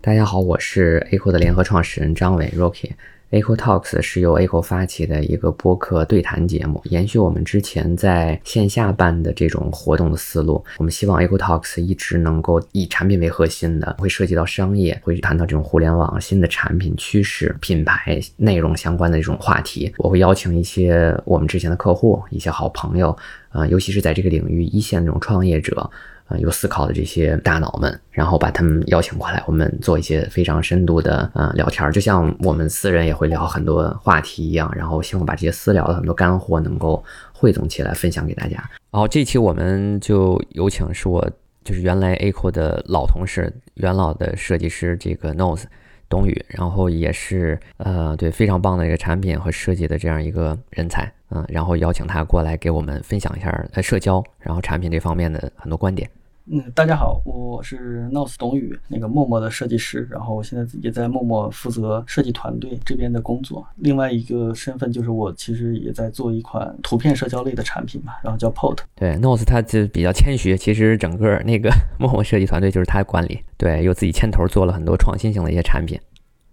[0.00, 2.90] 大家好，我是 A 酷的联合创始人张伟 Rocky。
[3.30, 10.62] A 酷 Talks 是由 A 酷发起的一个播客对谈节目，延续我们之前在线下办的这种活动的思路。
[10.76, 19.90] 我们希望 A 酷 Talks 一直能够以产品为核心的，会涉及到商业，会谈到这种互联网新的产品趋势、品牌内容相关的这种话题。
[19.96, 23.16] 我会邀请一些我们之前的客户、一些好朋友，
[23.52, 25.90] 呃，尤其是在这个领域一线这种创业者啊。
[26.38, 38.56] 有思考的这些大脑们，然后把他们邀请过来，我们做一些非常深度的呃聊天儿，就像我们私人也会聊很多话题一样，然后希望把这些私聊的很多干货能够汇总起来分享给大家。
[38.90, 41.30] 然后这期我们就有请是我
[41.64, 45.64] 就是原来 A 酷的老同事，元老的设计师这个 Nose
[46.12, 56.06] 董宇，然后也是呃对非常棒的一个产品和设计的这样一个人才，嗯，然后邀请他过来给我们分享一下呃社交，然后产品这方面的很多观点。
[56.50, 63.64] 嗯，大家好，我是 Nose 董宇，那个陌陌的设计师，然后我现在也在陌陌负责设计团队这边的工作。
[63.76, 68.78] 另外一个身份就是我其实也在做一款图片社交类的产品嘛，然后叫 Pot。
[68.96, 75.96] 对，Nose 他就比较谦虚，其实整个那个 陌陌设计团队就是他管理，对，又自己牵头做了很多创新性的一些产品。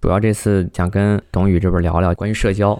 [0.01, 2.79] 主要这次想跟董宇这边聊聊关于社交。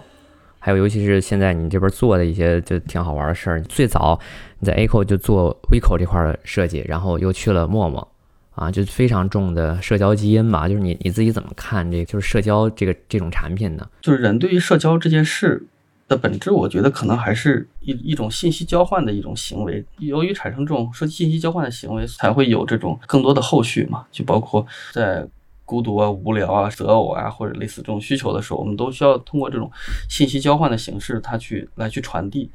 [0.62, 3.62] 还有，尤其是现在你这边做的一些就挺好玩的事儿。
[3.62, 4.20] 最早
[4.60, 8.06] 你在 A 口就做 V 口这块的设计，然后又去了陌陌，
[8.54, 10.68] 啊，就非常重的社交基因吧。
[10.68, 13.88] 就是你你自己怎么看这，就是社交这个这种产品呢？
[14.00, 15.66] 就是人对于社交这件事
[16.06, 19.84] 的本质，我觉得可能还是一一种信息交换的一种行为。
[19.98, 25.26] 由于产生这种信息交换的行为，才会有这种更多的后续嘛，就包括在。
[25.70, 29.70] 孤独啊、无聊啊、择偶啊，或者类似这种需求的时候，我们都需要通过这种
[30.08, 32.50] 信息交换的形式，它去来去传递。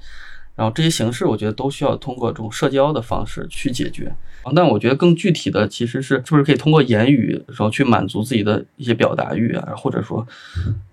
[0.56, 4.16] 然后这些形式，我觉得都需要通过这种社交的方式去解决。
[4.44, 10.26] 啊但我觉得更具体的其实是，是不是可以通过言语，然后去满足自己的一些表达欲啊，或者说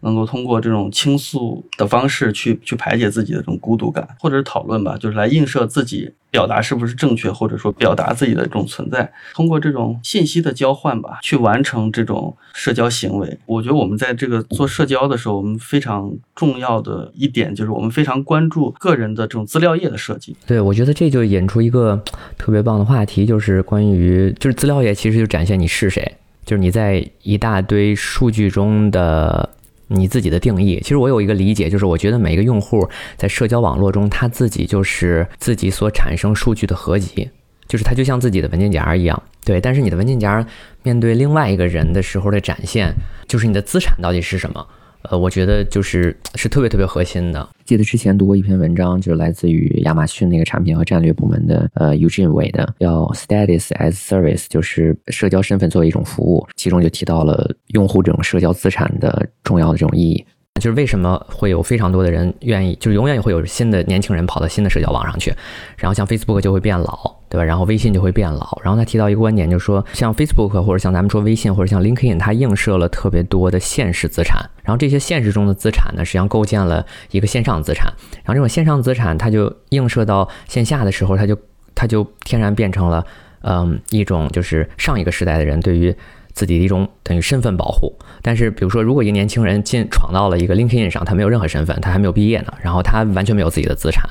[0.00, 9.12] 能够通过这种倾诉的方式去去排解自己的这种孤独感，或者是讨论吧，就是来映射自己表达是不是正确，或者说表达自己的这种存在。
[9.34, 13.38] 通过这种信息的交换吧，去完成这种社交行为。
[13.44, 20.34] 我觉得我们在这个做社交的时候，我们非常重要的一点就是我们非常关注个人的这种资料页的设计。
[20.46, 22.02] 对，我觉得这就引出一个
[22.38, 23.60] 特别棒的话题，就是。
[23.62, 29.48] 关于，就是资料页其实就展现你是谁，就是你在一大堆数据中的
[29.88, 30.78] 你自己的定义。
[30.82, 37.30] 其实我有一个理解，就是我觉得每一个用户在社交网络中，他自己就是自己所产生数据的合集，
[37.68, 39.22] 就是他就像自己的文件夹一样。
[39.44, 40.44] 对，但是你的文件夹
[40.82, 42.92] 面对另外一个人的时候的展现，
[43.28, 44.66] 就是你的资产到底是什么？
[45.10, 47.48] 呃，我觉得就是是特别特别核心的。
[47.64, 56.46] 记得之前读过一篇文章，就是来自于亚马逊那个产品和战略部门的呃 Eugene Wei 的，叫 Status as Service，就是社交身份作为一种服务。
[56.56, 60.24] 其中就提到了用户这种社交资产的重要的这种意义。
[60.60, 65.34] 就是为什么会有非常多的人愿意，就是永远也会有新的年轻人跑到新的社交网上去，
[65.76, 67.42] 然后像 Facebook 就会变老，对吧？
[67.42, 68.56] 然后微信就会变老。
[68.62, 74.48] 然后他提到一个观点，就是说像 Facebook 或者像咱们说微信或者像 LinkedIn，它映射了特别多的现实资产。
[74.62, 77.92] 然后这些现实中的资产呢，实际上构建了一个线上资产。
[78.22, 81.36] 然后这种线上资产，它就映射到线下的时候，它就
[81.74, 83.04] 它就天然变成了，
[83.40, 85.92] 嗯，一种就是上一个时代的人对于。
[86.32, 94.08] 自己的一种等于身份保护，但是比如说，如果一个年轻人进闯到了一个 LinkedIn 上，他没有任何身份，他还没有毕业呢，然后他完全没有自己的资产，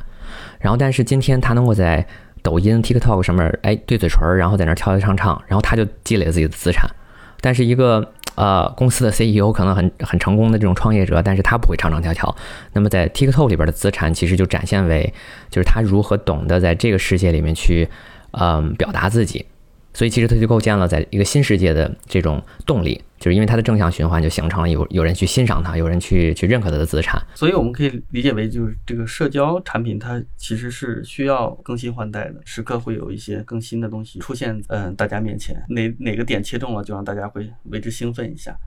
[0.60, 2.06] 然后但是今天他能够在
[2.44, 6.90] 抖音、TikTok 上面，哎，对嘴唇，然后在那跳跳唱唱，然后他就积累了自己的资产。
[7.42, 12.36] 但是一个呃公司的 CEO 可能很很成功的这种创业者，但是他不会唱唱跳跳，
[12.74, 15.12] 那么在 TikTok 里边的资产其实就展现为，
[15.50, 17.90] 就是他如何懂得在这个世界里面去，
[18.32, 19.46] 嗯，表达自己。
[19.94, 27.22] 所以其实它就构建了在一个新世界的这种动力，就是因为它的正向循环就形成了有有人去欣赏它，有人去去认可它的资产。
[27.36, 38.58] 所以我们可以理解为，就是这个社交产品它其实是需要更新换代的，时刻会有一些更新的东西出现，嗯，大家面前哪哪个点切中了，就让大家会为之兴奋一下。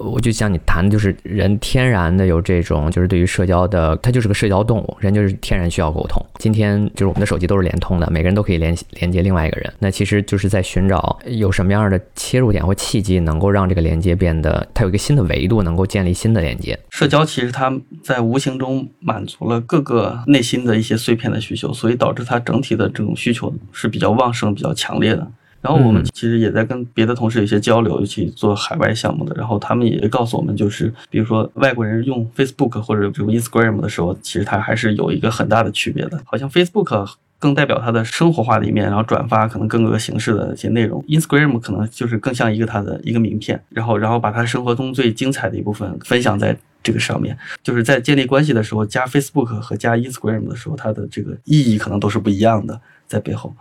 [0.00, 6.24] 我就像你谈的，就是人天然的有这种，就是对于社交的，他就是个社交动物，人就是天然需要沟通。
[6.38, 9.70] 今天就是我们的手机都是联通的，每个人都可以连连接另外一个人。
[9.78, 16.78] 那其实就是在寻找有什么样的切入点或契机，能够让这个连接变得它有一个新的维度，能够建立新的连接。
[16.88, 17.70] 社交其实它
[18.02, 25.30] 在无形中满足了各个内心的一些碎片的需求，所以导致它整体的这种需求是比较旺盛、比较强烈的。
[25.60, 36.18] 然后我们其实也在跟别的同事有些交流，尤其做海外项目的，然后他们也告诉我们，就是比如说外国人用 Facebook 或者比如 Instagram 的时候，其实它还是有一个很大的区别的。
[36.24, 37.06] 好像 Facebook
[37.38, 41.02] 更代表它的生活化的一面，然后转发可能各个形式的一些内容。
[41.08, 47.36] Instagram 可能就是更像一个它的一个名片，然后然后把它生活中最精彩的一部分分享在这个上面。
[47.62, 52.80] 就是在建立关系的时候，加 Facebook 和加 Instagram 的时候，它的这个意义可能都是不一样的。
[53.10, 53.52] 在背后，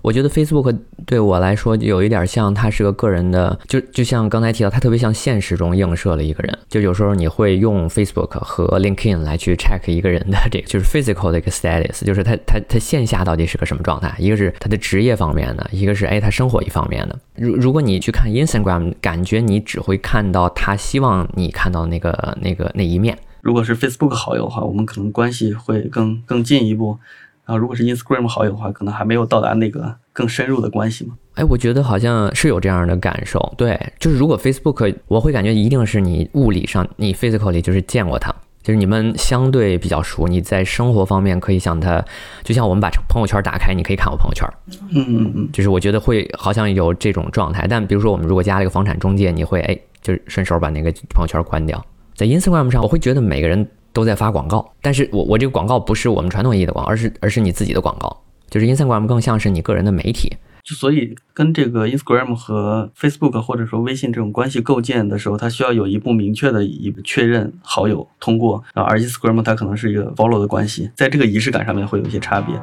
[0.00, 6.56] 我觉得 Facebook 对我来说有一点像，他是个个人的，就就像刚才提到，他特别像现实中映射了一个人。
[6.68, 14.14] 就有时候你会用 Facebook 和 LinkedIn 来去 check 一个人的这个就是 physical 的一个 status，就是他他他线下到底是个什么状态。
[14.20, 17.18] 一个是他的职业方面的，一个是哎他生活一方面的。
[17.34, 23.18] 如如果你去看 Instagram，感觉你只会看到他希望你看到那个那个那一面。
[23.40, 26.96] 如果是 Facebook 好友的话，我们可能关系会更更进一步。
[27.44, 31.14] 然后，如果是 Instagram 好友的话，可能还没有到达那个更深入的关系嘛？
[31.34, 33.52] 哎，我觉得好像是有这样的感受。
[33.56, 42.04] 对，就是如果 Facebook，我会感觉一定是你物理上，你 physically 就是见过他，就是你们相对比较熟，你在生活方面可以像他，
[42.44, 44.48] 就像我们把朋友圈打开，你可以看我朋友圈。
[44.94, 47.66] 嗯嗯嗯，就是我觉得会好像有这种状态。
[47.66, 51.84] 但比如说我们如果加了一个房产中介，你会哎，就是顺手把那个朋友圈关掉。
[52.14, 53.68] 在 Instagram 上，我会觉得每个人。
[53.92, 60.36] 都在发广告，但是我我这个广告不是我们传统意义的广告，而是而是你自己的广告，就是 Instagram 更像是你个人的媒体。
[60.64, 72.54] 就所以跟这个 Instagram 和 Facebook 或者说微信这种关系构建的时候，它需要有一步明确的一确认好友通过，然后而 Instagram 它可能是一个 follow 的关系，在这个仪式感上面会有一些差别。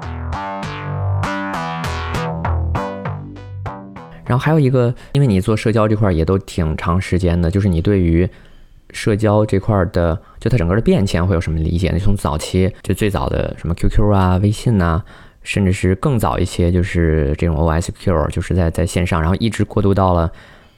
[4.26, 8.28] 然后还有一个，因为你做社交这块也都挺长时间的，就是你对于。
[8.92, 12.00] 社交这块的，就它整个的变迁会有什么理解呢？
[12.00, 15.04] 从早期就最早的什么 QQ 啊、微信呐，
[15.44, 20.32] 甚至是更早一些，就是这种 OSQ，就是在在线上，然后一直过渡到了，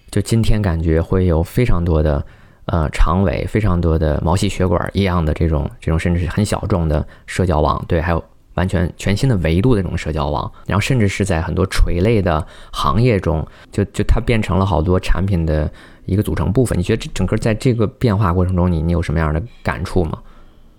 [0.09, 2.25] 就今天感觉会有非常多的
[2.65, 8.21] 呃长尾，非常多的毛细血管一样的这种这种，甚至是很小众的社交网，对，还有
[8.55, 15.71] 完全全新的维度的这种社交网，然后甚至是在很多垂类的行业中，就就它变成了好多产品的。
[16.11, 20.19] 一个组成部分，你觉得这整个在这个变化过程中，你你有什么样的感触吗？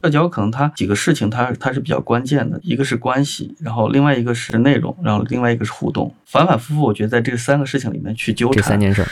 [0.03, 8.57] 社交可能它几个事情，它它是比较关键的，一个是关系，然后另外一个是内容，然后另外一个是互动，反反复复，我觉得在这三个事情里面去纠缠。
[8.57, 9.07] 这三件事。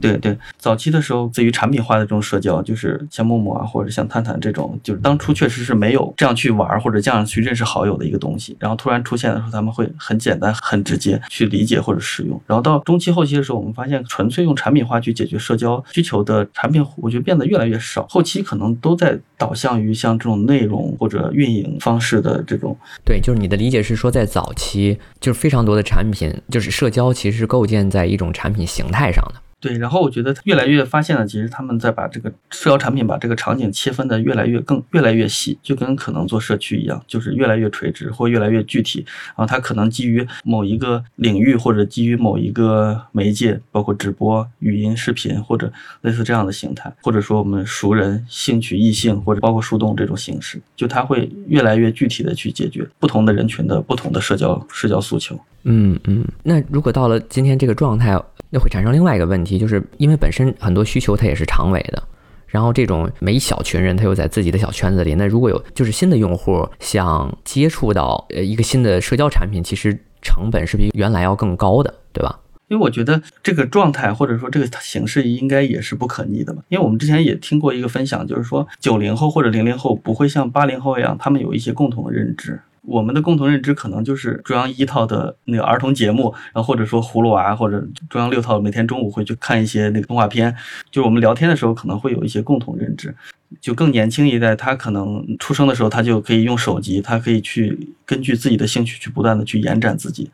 [0.00, 8.56] 对对，早期的时候，对于产品化的这种社交，就是像陌陌啊，或者像探探这种，就是当初确实是没有这样去玩或者这样去认识好友的一个东西。
[8.58, 12.42] 然后突然出现的时候，他们会很简单、很直接去理解或者使用。
[12.44, 18.04] 然后到中期后期的时候，我们发现纯粹用产品化去解决社交需求的产品，我觉得变得越来越少。
[18.08, 22.76] 后期可能都在导向于像这种内容或者运营方式的这种。
[23.04, 29.40] 对，就是你的理解是说，在早期就是非常多的产品，就是社交其实是构建在一种产品形态上的。
[29.64, 39.02] 对，然后我觉得越来越发现了，其实他们在把这个社交产品把这个场景切分的越来越更越来越细，就跟可能做社区一样，就是越来越垂直或越来越具体。
[39.28, 45.72] 然后它可能基于某一个领域或者基于某一个媒介，包括直播、语音、视频或者
[46.02, 55.34] 类似这样的形态，或者说我们熟人、兴趣、异性或者包括树洞这种形式，就它会越来越具体的去解决不同的人群的不同的社交社交诉求。
[55.66, 58.20] 嗯嗯，那如果到了今天这个状态。
[58.54, 62.00] 就会产生另外一个问题，就是因为本身很多需求它也是长尾的，
[62.46, 69.92] 然后这种每一小群人他又在自己的小圈子里，那如果有就是新的用户想接触到呃一个新的社交产品，其实
[70.22, 72.38] 成本是比原来要更高的，对吧？
[72.68, 76.62] 因为我觉得这个状态或者说这个形式应该也是不可逆的嘛。
[76.68, 82.60] 因为我们之前也听过一个分享，就是说九零后或者零零后不会像八零后一样，他们有一些共同的认知。
[82.86, 90.54] 我们的共同认知可能就是中央一套的那个儿童节目，然后或者说葫芦娃，或者中央六套每天中午会去看一些那个动画片。
[90.90, 93.14] 就我们聊天的时候可能会有一些共同认知。
[93.60, 100.30] 就更年轻一代，他可能出生的时候他就可以用手机，他可以去根据自己的兴趣去不断的去延展自己。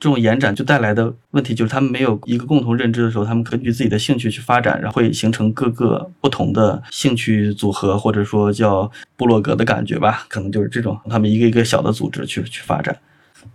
[0.00, 12.96] 这种延展就带来的问题就是，他们没有一个共同认知的时候，他们根据自己的兴趣去发展，然后会形成各个不同的兴趣组合，或者说叫部落格的感觉吧，可能就是这种，他们一个一个小的组织去去发展，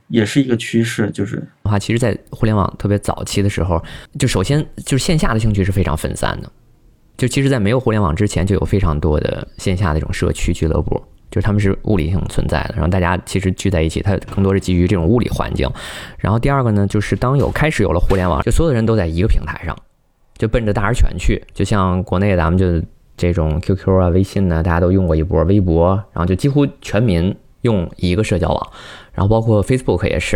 [0.09, 1.09] 也是一个趋势。
[1.11, 3.81] 就是的话，其实，在互联网特别早期的时候，
[4.19, 6.51] 就首先就是线下的兴趣是非常分散的，
[7.15, 11.01] 就其实，在没有互联网之前，就有非常多的线下的这种社区俱乐部。
[11.33, 15.67] 就是他们是物理性存在的，然后大家其实聚在一起，它更多是基于这种物理环境。
[16.19, 19.75] 然后第二个呢，就是当有开始有了互联网，就所有的人都在一个平台上，
[20.37, 21.43] 就奔着大而全去。
[21.51, 22.79] 就像国内咱们就
[23.17, 28.71] 这种 QQ 啊、微信呢，大家都用过一波，微博，然后就几乎全民用一个社交网，
[29.11, 30.35] 然后包括 Facebook 也是。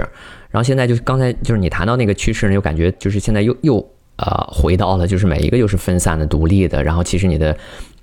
[0.49, 3.75] 然后现在就刚才就是你谈到那个趋势呢，又感觉就是现在又又
[4.15, 7.55] 呃回到了就是每一个又是分散的、独立的，然后其实你的。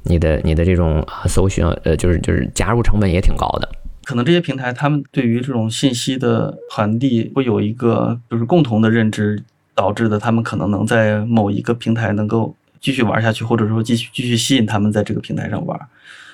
[0.05, 3.69] 你的你的这种搜寻呃，就是就是加入成本也挺高的，
[4.05, 9.43] 可能这些平台他们对于这种信息的传递会有一个就是共同的认知，
[9.75, 12.55] 导致的他们可能能在某一个平台能够
[12.85, 15.81] 继续玩下去，或者说继续继续吸引他们在这个平台上玩。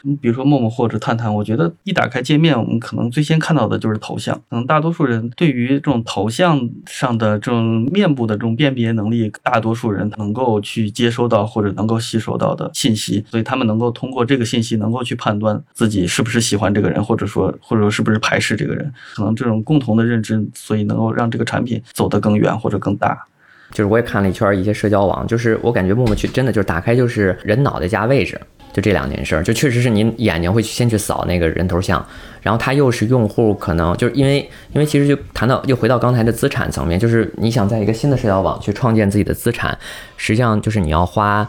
[0.03, 4.35] 你比如说陌陌或者探探，我觉得一打开界面，我们可能最先看到的就是头像。
[4.49, 18.91] 可能大多数人对于这种头像上的这种面部的这种辨别能力，大多数人能够去接收到或者能够吸收到的信息，所以他们能够通过这个信息能够去判断自己是不是喜欢这个人，或者说或者说是不是排斥这个人。
[19.15, 23.27] 可能这种共同的认知，所以能够让这个产品走得更远或者更大。
[23.71, 28.41] 就是我也看了一圈一些社交网，就是我感觉陌陌去真的就是打开就是人脑袋加位置。
[28.73, 32.07] 就这两件事儿，就确实是您眼睛会先去扫那个人头像，
[32.41, 39.77] 然后他又是用户，可能就是因为因为其实就谈到又回到刚才的资产层面，就是你想在一个新的社交网去创建自己的资产，
[40.17, 41.45] 实际上就是你要花，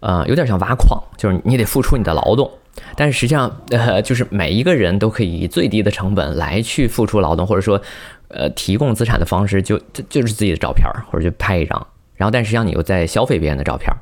[0.00, 2.50] 呃，有点像挖矿，就是你得付出你的劳动，
[2.94, 7.80] 但是实际上呃，就是每一个人都可以以最低的成本来去付出劳动，或者说
[8.28, 13.92] 呃提供资产的方式，就就就是自己的照片或者就拍一张，然后但实际上你又在消费别人的照片。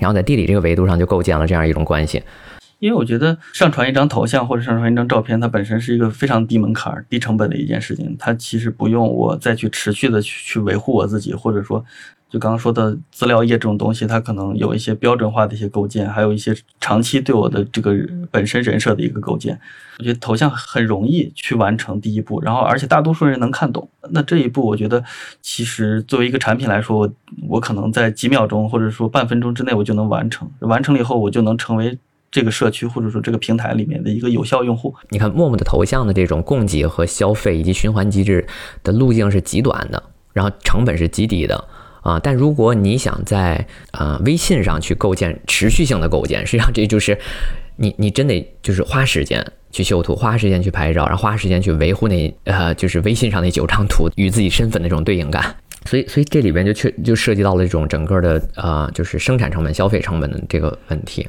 [0.00, 2.22] 然后在地理这个维度上就构建了这样一种关系，
[2.78, 11.84] 因为我觉得上传一张头像或者上传一张照片，它本身是一个非常低门槛、低成本的一件事情，它其实不用我再去持续的去去维护我自己，或者说。
[12.30, 17.92] 就刚刚说的资料页这种东西，它可能有一些标准化的一些构建，还有一些长期对我的这个
[18.30, 19.58] 本身人设的一个构建。
[19.98, 23.86] 我觉得头像很容易去完成第一步，然后而且大多数人能看懂。
[24.12, 25.02] 那这一步，我觉得
[25.42, 27.12] 其实作为一个产品来说，我
[27.48, 30.48] 我可能在几秒钟或者说半分钟之内我就能完成。
[30.60, 31.98] 完成了以后，我就能成为
[32.30, 34.94] 这个社区或者说这个平台里面的一个有效用户。
[35.08, 38.46] 你看，陌陌的头像的这种供给和消费以及循环机制
[38.84, 41.62] 的路径是极短的，然后成本是极低的。
[42.02, 47.18] 啊，但如果你想在呃微信上去构建持续性的构建，实际上这就是
[47.76, 55.54] 你你真得就是花时间去修图，花时间去拍照，然后花时间去维护那呃就是微信上那九张图与自己身份的这种对应感。
[55.86, 61.26] 所以所以这里边就确就涉及到了这种整个的呃就是生产成本、消费成本的这个问题。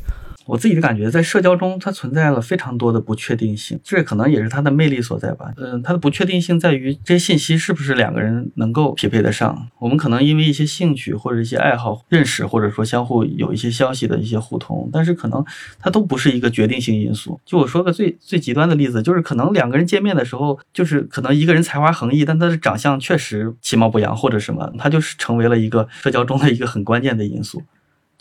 [0.51, 5.53] 我自己的感觉，在社交中，它存在了非常多的不确定性，这可能也是它的魅力所在吧。
[5.55, 9.69] 嗯，它的不确定性在于这些信息是不是两个人能够匹配得上。
[9.79, 15.41] 我们可能因为一些兴趣或者一些爱好认识，或者说相互有一些消息的一些互通，但是可能
[15.79, 17.39] 它都不是一个决定性因素。
[17.45, 27.63] 就我说个最最极端的例子，就是可能两个人见面的时候，就是可能一个人才华横溢，但他的长相确实其貌不扬或者什么，他就是成为了一个社交中的一个很关键的因素。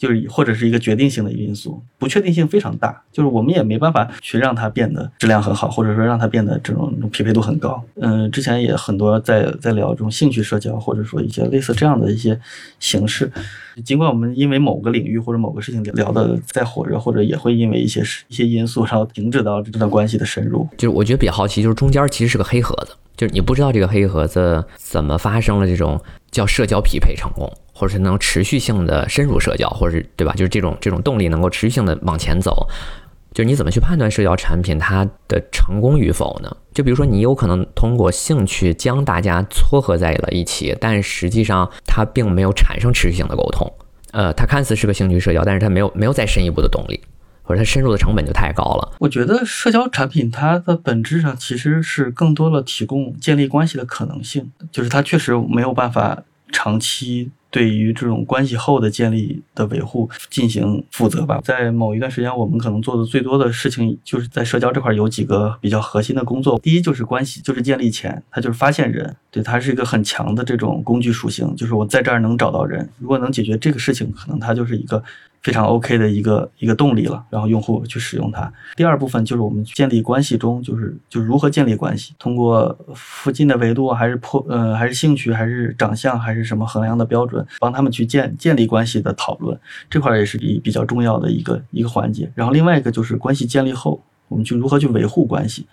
[0.01, 3.03] 就是或者是一个决定性的因素，不确定性非常大。
[3.13, 7.85] 就是我们也没办法去让它变得质量很好，或者说让它变得这种匹配度很高。
[7.97, 12.41] 嗯，之前也很多在在聊这种兴趣社交，或者说一些类似这样的一些
[12.79, 13.31] 形式。
[13.85, 20.67] 尽管我们因为某个领域或者某个事情聊的再火热，或者也会因为一些一些因素，然后停止到这段关系的深入。
[20.79, 27.51] 就是我觉得比较好奇，就是中间其实是个黑盒子，就是你不知道这个黑盒子怎么发生了这种叫社交匹配成功。
[27.81, 30.35] 或者是能持续性的深入社交，或者是对吧？
[30.35, 32.69] 就是这种这种动力能够持续性的往前走，
[33.33, 36.55] 就是你怎么去判断社交产品它的成功与否呢？
[36.75, 43.73] 就比如说你有可能通过兴趣将大家撮合在了一起，但实际上它并没有产生持续性的沟通。
[44.13, 47.01] 呃，它看似是个兴趣社交，但是它没有没有再深一步的动力，
[47.43, 48.93] 或者它深入的成本就太高了。
[48.99, 56.23] 我觉得社交产品它的本质上其实是更多的提供建立关系的可能性，就是它确实没有办法
[56.53, 57.31] 长期。
[57.51, 61.41] 对于这种关系后的建立的维护进行负责吧。
[61.45, 66.59] 在某一段时间，我们可能做的最多的事情，就是在社交这块有几个比较核心的工作。
[66.61, 72.89] 第一就是关系，就是建立前，它就是发现人，对，它是一个很强的这种工具属性，就是我在这儿能找到人。
[72.99, 75.03] 如果能解决这个事情，可能它就是一个。
[75.43, 78.53] 非常 OK 的一个一个动力了，然后用户去使用它。
[78.77, 92.31] 第二部分就是我们建立关系中，就是就如何建立关系，通过附近的维度，还是破呃还是兴趣，还是长相，还是什么衡量的标准，帮他们去建建立关系的讨论，这块也是比比较重要的一个一个环节。
[92.35, 95.67] 然后另外一个就是关系建立后，我们去如何去维护关系。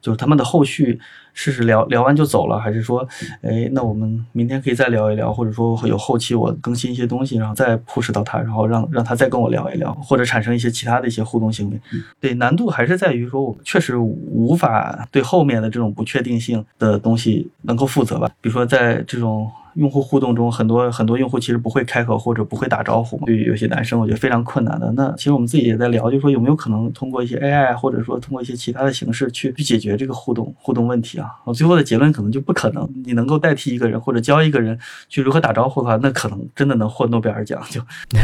[0.00, 0.98] 就是他们的后续，
[1.34, 3.06] 试试聊聊完就走了，还是说，
[3.42, 11.80] 哎，那我们明天可以再聊一聊，或者说会有后期我更新一些东西，然后再 push 到他，然后让让他再跟我聊一聊，或者产生一些其他的一些互动行为。
[12.18, 18.30] 对，难度还是在于说，我确实无法对后面的这种不确定性的东西能够负责吧。
[18.40, 19.50] 比如说在这种。
[19.74, 23.16] 用户互动中，很多很多用户其实不会开口或者不会打招呼。
[23.26, 24.92] 对于有些男生，我觉得非常困难的。
[24.96, 31.28] 那其实我们自己也在聊，就说有没有可能通过一些 AI，或者说通过一些其他的形式去去解决这个互动互动问题啊？
[31.44, 32.88] 我最后的结论可能就不可能。
[33.04, 37.80] 你能够代替一个人或者教一个人去如何打招呼的话，那可能真的能获诺贝尔奖，就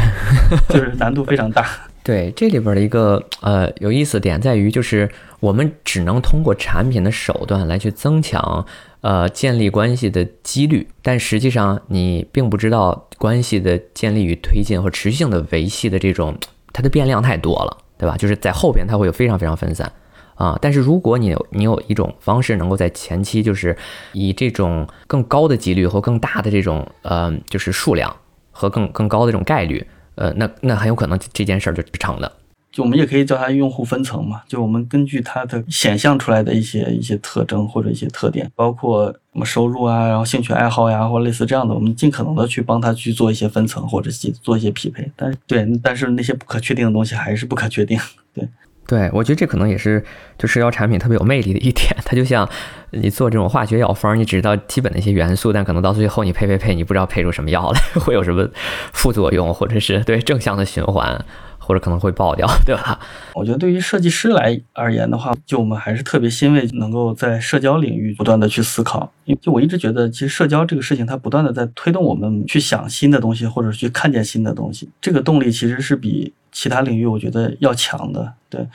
[0.69, 1.65] 就是难度非常大。
[2.07, 5.09] 对，这里边的一个呃有意思点在于，就是
[5.41, 8.65] 我们只能通过产品的手段来去增强
[9.01, 16.33] 呃建立关系的几率，但实际上你并不知道关系的建立与推进或持续性的维系的这种
[16.71, 18.15] 它的变量太多了，对吧？
[18.15, 19.91] 就是在后边它会有非常非常分散
[20.35, 20.57] 啊。
[20.61, 23.75] 但是如果你有你有一种方式能够在前期就是
[24.13, 28.15] 以这种更高的几率和更大的这种呃就是数量
[28.51, 29.85] 和更更高的这种概率。
[30.17, 32.31] 呃，那那很有可能这件事儿就成了。
[32.71, 45.09] 就我们也可以叫它用户分层嘛，就我们根据它的显象出来的一些一些特征或者一些特点，包括什么收入啊，然后兴趣爱好呀，或类似这样的，我们尽可能的去帮他去做一些分层或者去做一些匹配。
[45.15, 47.97] 但是对，但是那些不可确定的东西还是不可确定。
[48.33, 48.47] 对。
[48.87, 50.01] 对，我觉得这可能也是
[50.37, 51.93] 就社交产品特别有魅力的一点。
[52.05, 52.49] 它就像
[52.91, 58.47] 你做这种化学药方，你只知道基本的一些元素，但可能到最后你配配配，你不知道配出什么药来， 会有什么
[58.93, 61.25] 副作用，或者是对正向的循环，
[61.57, 62.97] 或者可能会爆掉，对吧？
[63.33, 69.11] 我觉得对于设计师来而言的话，就我们还是特别欣慰能够在社交领域不断的去思考。
[69.25, 74.89] 因为就我一直觉得，其实社交这个事情，它不断的在推动我们去想新的东西，或者去看见新的东西。
[75.01, 76.33] 这个动力其实是比。
[76.57, 78.67] 其他领域我觉得要强的，对，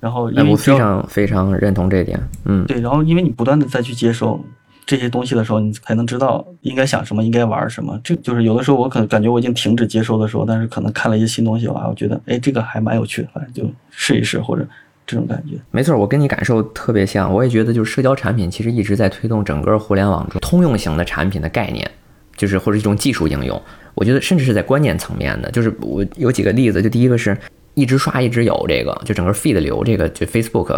[0.00, 4.44] 然后因为我非常非常认同这一点，嗯，对，然后因为你不断的再去接受
[4.84, 7.96] 这些东西的时候，你才能知道应该想什么，应该玩什么。
[8.02, 14.66] 这就是有的时候我可能感觉我已经停止接收的时候，但是可能看了一些新东西吧，我觉得哎，这个还蛮有趣的，反正就试一试或者
[15.06, 15.54] 这种感觉。
[15.70, 21.88] 没错，我跟你感受特别像，我也觉得就是社交产品其实一直在推动整个互联网中通用型的产品的概念，
[22.36, 23.62] 就是或者一种技术应用。
[23.98, 27.36] 我觉得甚至是在观念层面的，就是我有几个例子，就第一个是
[27.74, 30.72] 一直刷一直有这个，就整个 feed 流这个，就 Facebook，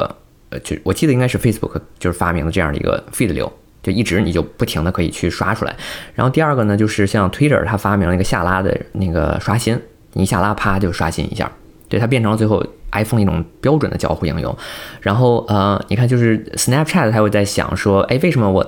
[0.49, 5.77] 呃，就我记得应该是 Facebook 就是发明了这样的一个 feed 流，就一直你就不停的可以去刷出来。
[6.15, 9.79] 然后第二个呢，就是像 Twitter 它发明了一个下拉的那个刷新，
[10.15, 11.53] 你一下拉啪就刷新一下，
[11.91, 14.57] 对它变成了最后 iPhone 一种标准的交互应用。
[15.03, 18.67] 然后呃，你看就是 Snapchat 它会在想说，哎，为什么我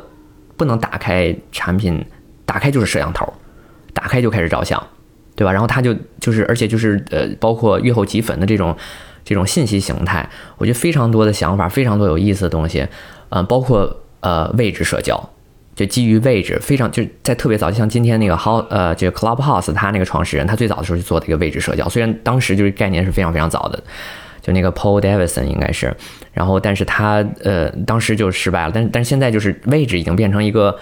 [0.59, 2.04] 不能打开产品，
[2.44, 3.32] 打开就是摄像头？
[3.94, 4.82] 打开就开始照相，
[5.37, 5.52] 对吧？
[5.52, 8.75] 然后他就就是，而且就是呃，包括阅后即粉的这种
[9.24, 10.28] 这种信息形态，
[10.59, 12.87] 我觉得非常多的想法，非常多有意思的东西，
[13.31, 15.31] 嗯，包括呃位置社交，
[15.74, 23.83] 就基于位置，非常就在特别早，就像今天那个 How 呃，这个 Clubhouse，他那个创始人，他最早的时候就做的一个位置社交，虽然当时就是概念是非常非常早的，
[24.40, 25.94] 就那个 Paul Davidson 应该是，
[26.33, 30.76] 然后但是他呃当时就失败了，但但是现在就是位置已经变成一个。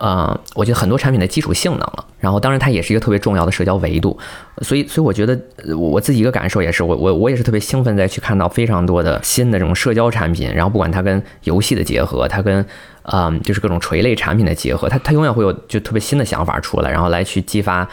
[0.00, 4.18] 呃，我觉得很多产品的基础性能了，然后当然它也是一个特别重要的社交维度，
[4.62, 5.38] 所以所以我觉得
[5.76, 12.64] 我自己一个感受也是，我我我也是特别兴奋在去看到非常多的新的这种社交产品，然后不管它跟游戏的结合，它跟
[13.02, 17.86] 嗯就是各种垂类产品的结合，它它永远会有就特别新的想法出来，然后来去激发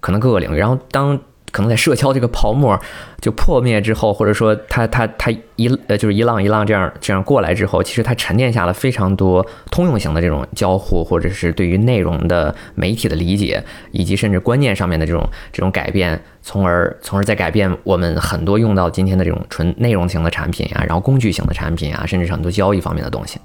[0.00, 1.20] 可能各个领域，然后当。
[1.50, 2.78] 可能在社交这个泡沫
[3.20, 23.40] 就破灭之后，或者说它它它一呃就是一浪一浪这样这样过来之后，其实它沉淀下了非常多通用型的这种交互，或者是对于内容的媒体的理解，以及甚至观念上面的这种这种改变，从而从而再改变我们很多用到今天的这种纯内容型的产品啊，然后工具型的产品啊，甚至很多交易方面的东西。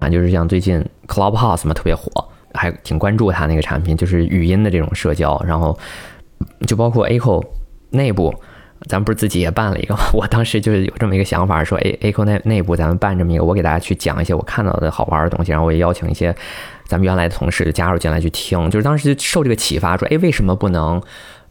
[0.00, 2.11] 啊，就是像最近 Clubhouse 嘛特别火。
[2.62, 5.76] 还挺关注它那个产品，就是语音的这种社交，然后
[6.68, 7.44] 就包括 Aiko
[7.90, 8.32] 内部，
[8.88, 10.00] 咱们不是自己也办了一个吗？
[10.14, 16.32] 我当时就是有这么一个想法，说 A Aiko 内内部咱们办这么一个，我给大家去讲一些我看到的好玩的东西，然后我也邀请一些
[16.86, 21.02] 咱们原来的同事加入进来去听，就是当时就受这个启发，说哎，为什么不能？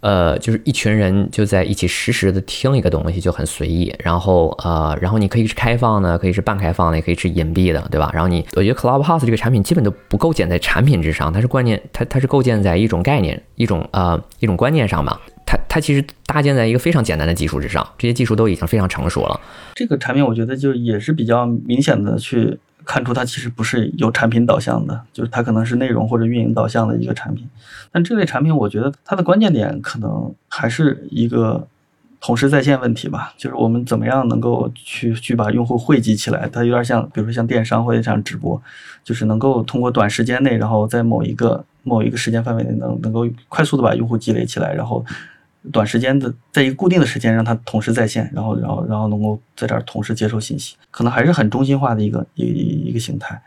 [0.01, 3.93] 呃，就是一群人就在一起实时的听一个东西，就很随意。
[3.99, 8.09] 然后呃，然后你可以是开放的，可以是半开放的，也可以是隐蔽的，对吧？
[8.13, 15.21] 然后你，我觉得 Clubhouse 这个产品基本都不构建在产品之上，它是观念，它它是构建在一种概念、一种呃一种观念上吧。
[15.45, 19.39] 它它其实搭建在一个非常简单的技术之上，这些技术都已经非常成熟了。
[19.75, 22.57] 这个产品我觉得就也是比较明显的去。
[22.91, 27.47] 看出它其实不是有产品导向的，就是它可能是内容或者运营导向的一个产品。
[27.89, 31.65] 但这类产品，我觉得它的关键点可能还是一个
[32.19, 36.49] 同时在线问题吧，就是我们怎么样能够去去把用户汇集起来。
[36.51, 38.61] 它有点像，比如说像电商或者像直播，
[39.05, 45.05] 就是能够通过短时间内，然后在某一个某一个时间范围内，能能够快速的把用户积累起来，然后。
[45.71, 53.39] 短时间的，在一个固定的时间让它同时在线，然后，然后，然后能够在这儿同时接收信息，可能还是很中心化的一个一一个形态。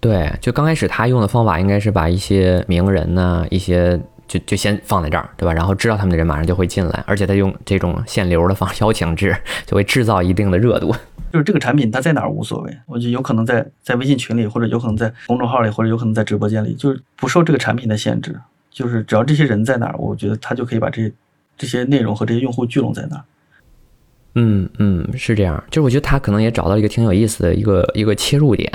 [0.00, 5.52] 对，就刚开始他用的方法应该是把一些名人呢，一些就就先放在这儿，对吧？
[5.52, 10.94] 然后知道他们的人马上就会进来，而且他用这种限流的方 邀请制，就会制造一定的热度。
[11.32, 18.34] 就是这个产品它在哪儿无所谓，我觉得有可能在在微信群里，或者有可能在公众号里，或者有可能在直播间里，就是不受这个产品的限制。
[18.72, 21.12] 就是只要这些人在哪儿，我觉得他就可以把这些
[21.60, 23.24] 这些内容和这些用户聚拢在那儿。
[24.34, 25.62] 嗯嗯，是这样。
[25.70, 28.72] 就是我觉得他可能也找到一个挺有意思的一个一个切入点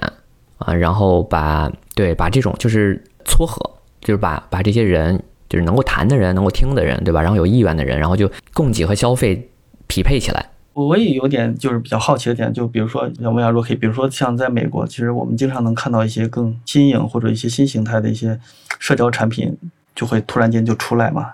[0.59, 3.59] 啊，然后把对把这种就是撮合，
[4.01, 5.19] 就是把把这些人
[5.49, 7.23] 就是能够谈的人、能够听的人，对吧？
[7.23, 9.49] 然后有意愿的人，然后就供给和消费
[9.87, 10.45] 匹配起来。
[10.73, 18.39] 我也有点就是比较好奇的点，就比如说想问一下若可以，比如说像在美国，其实我们经常能看到一些更新颖或者一些新形态的一些
[18.77, 19.57] 社交产品，
[19.95, 21.31] 就会突然间就出来嘛。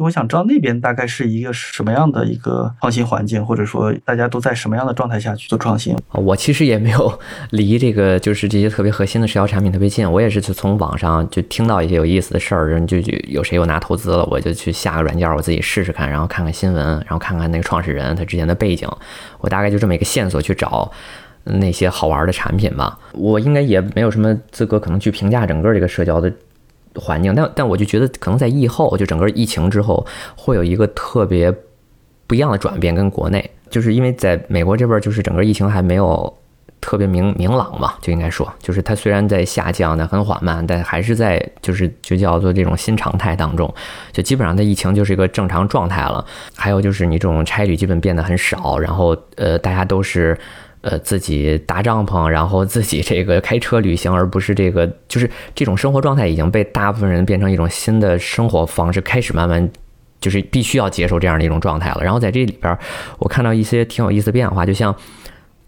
[0.00, 5.94] 我想知道那边大概是一个什么样的一个创新环境，或者说大家都在什么样的状态下去做创新？
[6.12, 18.88] 我其实也没有 离这个就是这些特别核心的社交产品特别近，我也是就从网上就听到一些有意思的事儿，人就就有谁又拿投资了，我就去下个软件，我自己试试看，然后看看新闻，然后看看那个创始人他之前的背景，
[19.40, 20.90] 我大概就这么一个线索去找
[21.44, 22.98] 那些好玩的产品吧。
[23.12, 26.32] 我应该也没有什么资格可能去评价整个这个社交的。
[26.96, 30.04] 环境，但但我就觉得可能在疫后，就整个疫情之后，
[30.36, 31.52] 会有一个特别
[32.26, 36.32] 不一样的转变，跟国内，就是因为在美国这边，就是整个疫情还没有
[36.80, 43.72] 特别明明朗嘛，就应该说，就是它虽然在下降，但很缓慢，但还是在就是就叫做这种新常态当中，
[44.12, 46.24] 就基本上它疫情就是一个正常状态了。
[46.56, 50.36] 还有就是你这种差旅基本变得很少，然后呃，大家都是。
[50.82, 59.70] 呃，自己搭帐篷，然后自己这个开车旅行，而不是这个，就是这种生活状态已经被大部分人变成一种新的生活方式，开始慢慢
[60.22, 62.02] 就是必须要接受这样的一种状态了。
[62.02, 62.78] 然后在这里边，
[63.18, 64.96] 我看到一些挺有意思的变化，就像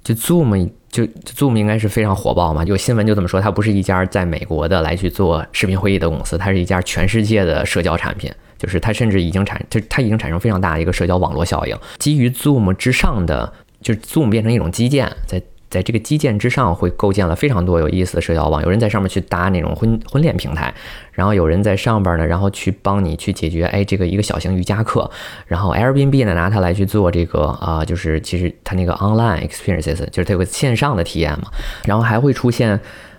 [0.02, 13.52] 就 Zoom 就 Zoom 应该是非常火爆嘛，就新闻就这么说，它不是一家在美国的来去做视频会议的公司，它是一家全世界的社交产品，就是它甚至已经产，就它已经产生非常大的一个社交网络效应，基于 Zoom 之上的。
[13.82, 18.62] 就是 Zoom 变成一种基建，在在这个基建之上，会构建了非常多有意思的社交网。
[18.62, 20.72] 有人在上面去搭那种婚婚恋平台，
[21.12, 25.10] 然后有人在上边呢，然后去帮你去解决，哎，这个一个小型瑜伽课。
[25.46, 31.50] 然后 Airbnb 呢，拿它来去做这个啊，就是其实它那个 online experiences，就是它有个线上的体验嘛。
[31.86, 32.78] 然后还会出现，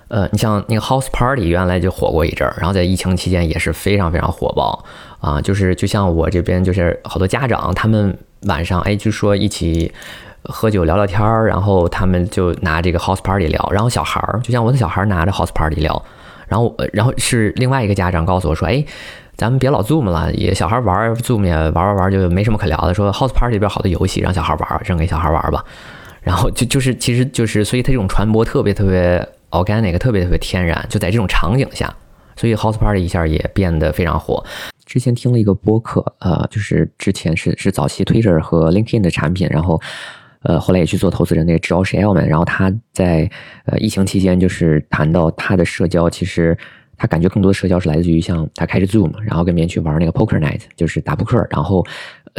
[0.09, 4.85] 呃，你像那个 House Party 原来就火过一阵儿，然后在疫情期间也是非常非常火爆
[5.19, 5.41] 啊。
[5.41, 9.91] 就是就像我这边就是好多家长，他们晚上哎就说一起。
[10.45, 16.03] 喝酒聊聊天儿，然后他们就拿这个 house party 聊，然后小孩儿就像我的小孩儿拿着 house party 聊，
[16.47, 18.83] 然后然后是另外一个家长告诉我说，哎，
[19.37, 25.63] 咱们别老 zoom 了，也小孩玩 zoom 也玩玩玩就没什么可聊的，说 house party 里边好多游戏让小孩玩，扔给小孩玩吧，
[26.21, 31.93] 然后就就是其实就是所以它这种传播特别特别 organic，特别特别天然，就在这种场景下，
[32.35, 34.43] 所以 house party 一下也变得非常火。
[34.85, 39.81] 之前听了一个播客，呃，就是之前是是早期 Twitter 和 LinkedIn 的产品，然后。
[40.43, 43.29] 呃，后来也去做投资人那个 Josh Elman，然后他在
[43.65, 46.57] 呃疫情期间就是谈到他的社交，其实
[46.97, 51.85] 他感觉更多的社交是来自于像他开着 Zoom，然后跟别人去玩那个 Poker Night，就是打扑克，然后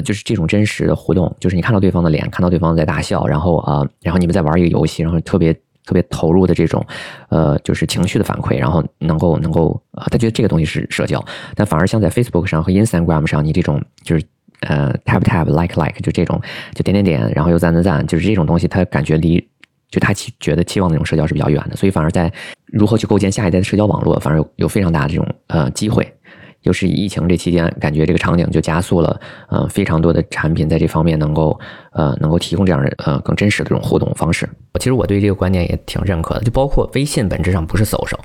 [0.04, 5.52] 就是这种真实的互动，就是你看到对方的脸，看到对方在大笑，然后啊，然后你们在玩一个游戏，然后特别
[5.86, 6.84] 特别投入的这种
[7.30, 14.24] 呃就是情绪的反馈，然后能够能够呃他觉得这个东西是社交，但反而像在 Facebook 上和 Instagram 上，你这种就是。
[14.64, 16.40] 呃，tap tap like like 就这种，
[16.74, 19.46] 就点点点，然后又赞赞赞，就是这种东西，他感觉离
[19.90, 22.32] 就他期觉得期望那种社交是比较远的，所以反而在
[22.66, 26.12] 如何去构建下一代的社交网络，反而有有非常大的这种呃机会。
[26.62, 31.60] 又是疫情这期间，感觉这个场景就加速了，呃，非常多的产品在这方面能够
[31.92, 34.48] 呃能够提供这样的呃更真实的这种互动方式。
[34.78, 38.18] 其实我对这个观点也挺认可的，就包括微信本质上不是 social，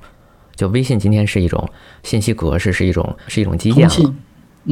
[0.56, 1.68] 就微信今天是一种
[2.04, 4.14] 信息格式，是一种是一种基建了。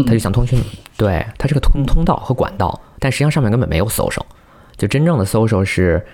[0.06, 0.60] 它就像通讯，
[0.97, 4.21] 对，它是个通通道和管道，但实际上上面根本没有 social，
[4.76, 6.06] 就真正的 social 是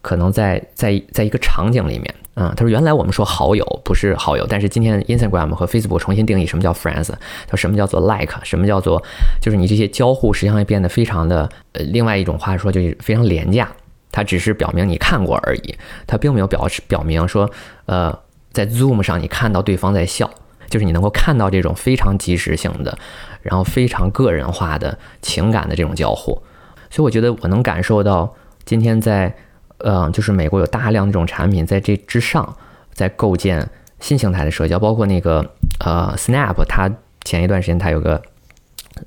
[0.00, 7.10] 可能在在在一个场景里面，嗯，他说原来我们说好友不是好友，但是今天 Instagram 和 Facebook 重新定义什么叫 friends，
[7.50, 9.02] 叫什么叫做 like，什么叫做
[9.42, 13.68] 就是你这些交互实际上也变得非常的，呃，另外一种话说就是非常廉价，
[14.12, 15.74] 它只是表明你看过而已，
[16.06, 17.50] 它并没有表示表明说，
[17.86, 18.16] 呃，
[18.52, 20.30] 在 Zoom 上你看到对方在笑。
[20.68, 22.96] 就是你能够看到这种非常即时性的，
[23.42, 26.42] 然后非常个人化的情感的这种交互，
[26.90, 29.34] 所以我觉得我能感受到今天在，
[29.78, 32.56] 呃，就是美国有大量这种产品在这之上，
[32.92, 33.68] 在构建
[34.00, 35.44] 新形态的社交，包括那个
[35.80, 36.90] 呃，Snap，它
[37.24, 38.20] 前一段时间它有个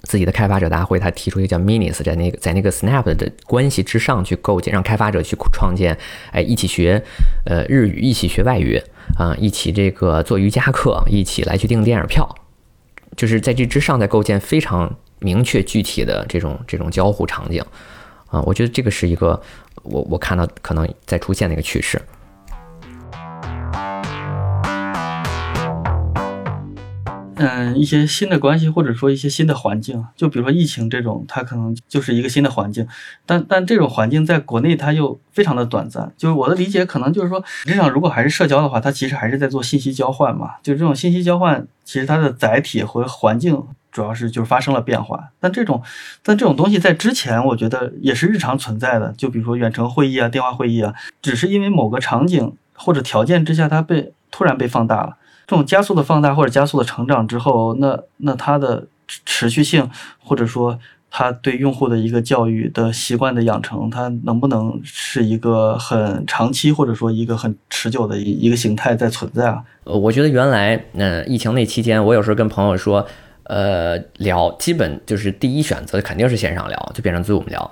[0.03, 5.97] 自己的开发者大会，它提出一个叫 Minis，在那个在那个 Snap 的关系之上去构建，让开发者去创建，
[6.31, 7.03] 哎，一起学
[7.45, 8.81] 呃日语，一起学外语。
[9.17, 12.27] 啊，一起这个做瑜伽课，一起来去订电影票，
[13.17, 17.61] 就是在这之上再构建非常明确具体的这种这种交互场景，
[18.27, 19.41] 啊，我觉得这个是一个
[19.83, 22.01] 我我看到可能在出现的一个趋势。
[27.39, 32.85] 嗯一些新的关系，或者说一些新的环境，就比如说疫情这种，它可能就是一个新的环境，
[33.25, 36.11] 但但这种环境在国内它又非常的短暂。
[36.17, 40.55] 就是我的理解，可能就是说，实际上如果还是社交的话，它其实还是在做信息交换嘛。
[40.61, 45.29] 就这种信息交换，其实它的载体和环境主要是就是发生了变化。
[45.39, 45.81] 但这种
[46.21, 49.13] 但这种东西在之前，我觉得也是日常存在的。
[49.17, 55.15] 就比如说远程会议啊、电话会议啊，只是因为某个场景或者条件之下，它被突然被放大了。
[55.49, 58.85] 这种加速的放大或者加速的成长之后，那那它的
[59.25, 60.77] 持续性，或者说
[61.09, 69.63] 它对用户的一个教育的习惯的养成，它能不能是一个很长期或者说一个很持久的一一个形态在存在啊？
[69.85, 73.03] 我觉得原来，嗯，疫情那期间，我有时候跟朋友说，
[73.45, 77.71] 呃，聊基本就是第一选择肯定是线上聊，就变成 Zoom 聊，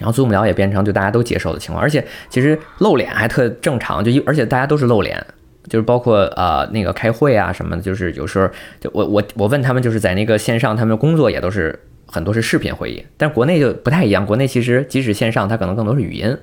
[0.00, 5.24] 然后 Zoom 聊也变成就大家都接受的情况，而且其实露脸还特正常，就一而且大家都是露脸。
[5.70, 8.46] 就是包括呃那个开会啊什么的，就是有时候
[8.78, 14.26] 就我我我问他们，就是在那个线上，他们工作也都是很多是视频会议，但国内就不太一样。
[14.26, 16.36] 国内其实即使线上，它可能更多是语音。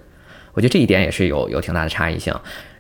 [0.54, 2.34] 我觉得这一点也是有有挺大的差异性。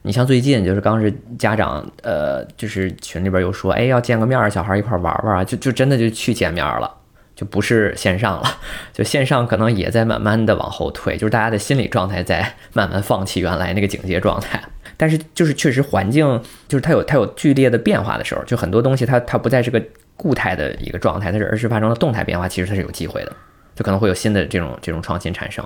[0.04, 6.90] 你像最近就是刚是家长呃就是群里边又说，哎要见个面，小孩一块玩玩啊，就就真的就去见面了，
[7.36, 8.44] 就不是线上了。
[8.94, 14.64] 就线上可能也在慢慢的往后退，就是大家的心理状态在慢慢放弃原来那个警戒状态。
[15.00, 16.26] 但是就是确实环境
[16.68, 19.80] 就是它有它有剧烈的变化的时候，就很多东西它它不再是个
[20.16, 23.32] 固态的一个状态，它是而是发生了动态变化，其实它是有机会的，
[23.76, 25.64] 就可能会有新的这种这种创新产生，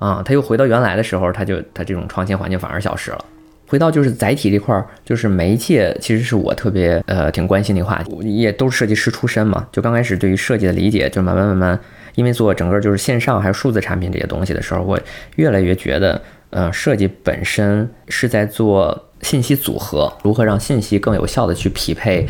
[0.00, 3.24] 啊，它又回到原来的时候，它就它这种创新环境反而消失了。
[3.68, 11.80] 回到就是载体这块儿，就是媒介其实是我特别呃挺关心的话题，也都是设计师出身嘛，就刚开始对于设计的理解就慢慢慢慢，
[12.14, 14.98] 因为做整个就是线上还有数字产品这些东西的时候，我
[15.36, 16.20] 越来越觉得。
[16.50, 22.26] 呃，设计本身是在做信息组合，如何让信息更有效的去匹配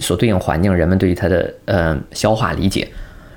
[0.00, 2.86] 所对应环境，人们对于它的呃消化理解，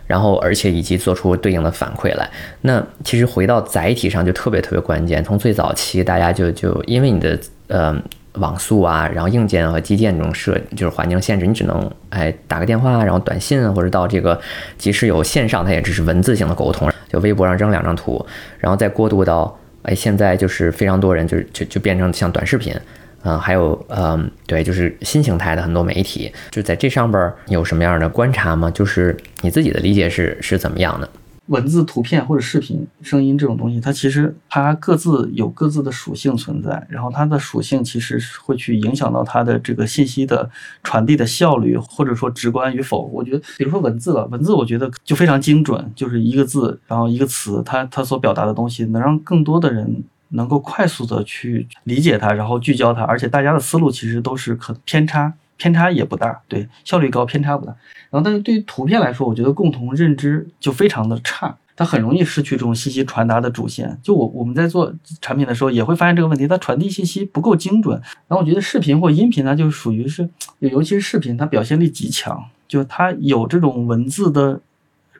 [0.06, 2.30] 然后而且以及做出对应的反馈来。
[2.62, 5.24] 那其实回到载体上就特别特别关键。
[5.24, 7.96] 从最早期大家就就因为你的呃
[8.34, 14.40] 网速啊，然后硬件和基建这种设就是环境限制，你只能哎打个电话，然后短信或者到这个
[14.78, 18.24] 即使有线上，它也只是文字性的沟通，就微博上扔两张图，
[18.60, 19.58] 然后再过渡到。
[19.88, 22.76] 哎，现在就是非常多人，就是就就变成像短视频，
[23.24, 28.70] 嗯，还有嗯，对，就是新形态的很多媒体，就在这上边有什么样的观察吗？
[28.70, 31.10] 就是你自己的理解是是怎么样的？
[31.48, 40.50] 文字、图片或者视频、声音这种东西，它其实它各自有各自的属性存在，然后它的属性其实会去影响到它的这个信息的
[40.84, 43.04] 传递的效率，或者说直观与否。
[43.14, 55.34] 我觉得，比如说文字了，文字我觉得就非常精准，就是一个字，然后一个词，它它所表达的东西能让更多的人能够快速的去理解它，然后聚焦它，而且大家的思路其实都是可偏差。
[55.58, 57.76] 偏差也不大，对效率高，偏差不大。
[58.10, 64.00] 然后，但是对于图片来说，我觉得共同认知就非常的差，它很容易失去这种信息传达的主线。
[64.02, 68.00] 就我我们在做产品的时候，也会发现这个问题，它传递信息不够精准。
[68.28, 74.62] 然后我觉得视频或音频呢，就属于是，尤其是视频，它表现力极强，就它有这种文字的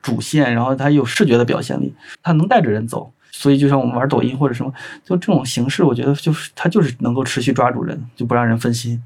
[0.02, 3.12] 主线，然后它有视觉的表现力，它能带着人走。
[3.30, 4.74] 所以就像我们玩抖音或者什么，
[5.04, 9.04] 就这种形式，我觉得就是它就是能够持续抓住人，就不让人分心。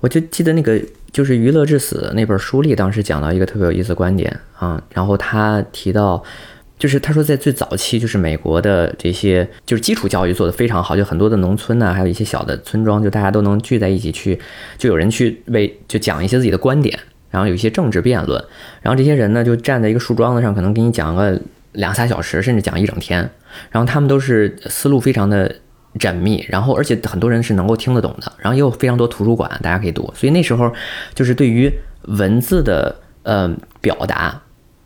[0.00, 0.80] 我就记得那个
[1.12, 6.22] 就是《娱乐至死》那本书里，当时讲到一个特别有意思的观点啊，然后他提到，
[6.78, 14.38] 就是他说在最早期，就是美国的这些就是基础教育做得非常好，就很多的农村呢，还有一些小的村庄，就大家都能聚在一起去，
[14.78, 16.98] 就有人去为就讲一些自己的观点，
[17.30, 18.42] 然后有一些政治辩论，
[18.80, 21.40] 然后这些人呢就站在一个树桩子上，可能给你讲个
[21.72, 23.30] 两三小时，甚至讲一整天，
[23.70, 25.56] 然后他们都是思路非常的。
[25.98, 30.72] 缜密，然后而且很多人是能够听得懂的，然后也有非常多图书馆大家可以读，所以那时候
[31.14, 31.72] 就是对于
[32.02, 34.40] 文字的呃表达、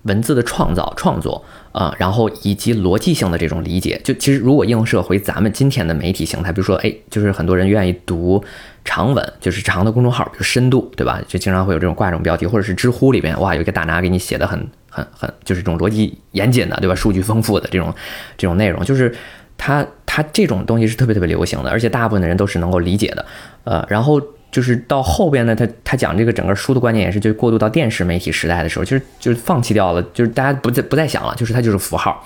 [0.05, 8.43] 文字的创造创作啊，然后以及逻辑性的这种理解，就其实如果映射回咱们今天的媒体形态，比如说哎，就是很多人愿意读
[8.83, 11.21] 长文，就是长的公众号，比如深度，对吧？
[11.29, 16.95] 就经常会有这种挂这种标题，或者是知乎里边哇，有一个大拿给你写的很很很，就是这种逻辑严谨的，对吧？
[16.95, 17.95] 数据丰富的这种
[18.39, 19.15] 这种内容，就是。
[19.57, 23.27] 它它这种东西是特别特别流行的，而且大部分的人都是能够理解的，
[23.65, 32.25] 呃，然后就是到后边呢，他他讲这个整个书的观念也是，就过渡到电视媒体时代的时候，就是就是放弃掉了，就是大家不再不再想了，就是它就是符号，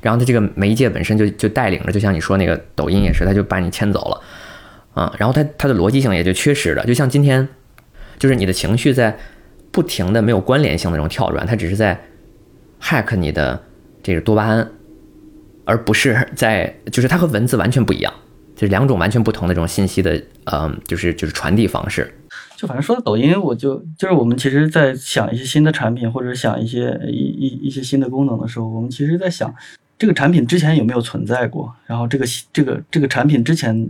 [0.00, 4.20] 然后它这个媒介本身就就带领着，就像你说那个抖音也是，它就把你牵走了，
[4.94, 7.46] 啊，然后它它的逻辑性也就缺失了，就像今天，
[8.18, 9.16] 就是你的情绪在
[9.70, 12.00] 不停的没有关联性的这种跳转，它只是在
[12.82, 13.62] hack 你的
[14.02, 14.68] 这个多巴胺。
[15.70, 18.12] 而不是在，就是它和文字完全不一样，
[18.56, 20.20] 就是两种完全不同的这种信息的，
[20.52, 22.12] 嗯，就是就是传递方式。
[22.56, 29.54] 就反正说到抖音，我就就是我们其实，在想一些新的产品或者想一些一一一些新的功能的时候，我们其实在想，
[29.96, 31.72] 这个产品之前有没有存在过？
[31.86, 33.88] 然后这个这个这个产品之前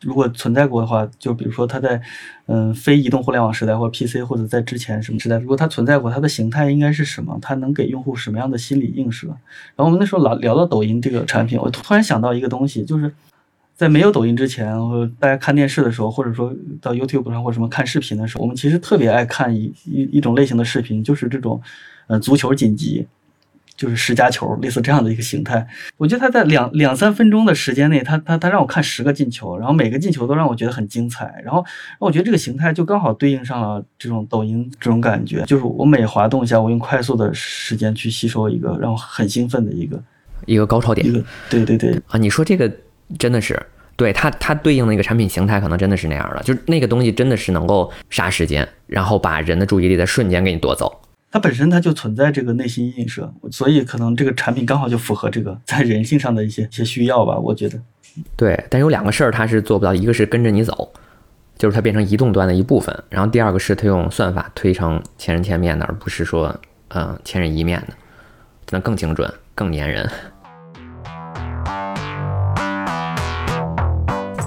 [0.00, 2.00] 如果存在过的话，就比如说它在
[2.46, 7.38] 嗯非移动互联网时代或者 PC 或者在之前什么时代，如果它存在过，它的形态应该是什么？
[7.40, 9.26] 它能给用户什么样的心理映射？
[9.28, 13.12] 然后我们那时候老聊到抖音这个产品，我突然想到一个东西，就是。
[13.78, 21.62] 在没有抖音之前，或大家看电视的时候，或者说到 YouTube 上或什么看视频的时候，我们其实特别爱看一一一种类型的视频，就是这种，
[22.08, 23.06] 呃，足球紧急，
[23.78, 25.66] 就是十佳球，类似这样的一个形态。
[25.96, 31.64] 我觉得他在两两三分钟的时间内，他他他让我看十个进球，然后每个进球都让我觉得很精彩，然后
[31.98, 40.02] 我觉得这个形态就刚好对应上了这种抖音这种感觉，就是我每滑动一下，我用快速的时间去吸收一个让我很兴奋的一个
[40.44, 41.06] 一个高潮点。
[41.06, 42.70] 一个对对对啊，你说这个。
[43.18, 43.58] 真的是，
[43.96, 51.00] 对它它对应的一个产品形态，可能真的是那样的，就是那个东西真的是能够杀时间，然后把人的注意力在瞬间给你夺走。
[51.30, 57.78] 它本身它就存在这个内心映射，所以可能这个产品刚好就符合这个在人性上的一些一些需要吧，我觉得。
[58.34, 60.90] 对，但有两个事儿它是做不到，一个是跟着你走，
[61.58, 67.88] 就是它变成移动端的一部分，然后第二个是它用算法推成千人千面的，而不是说嗯千人一面的，
[68.70, 70.10] 能更精准、更粘人。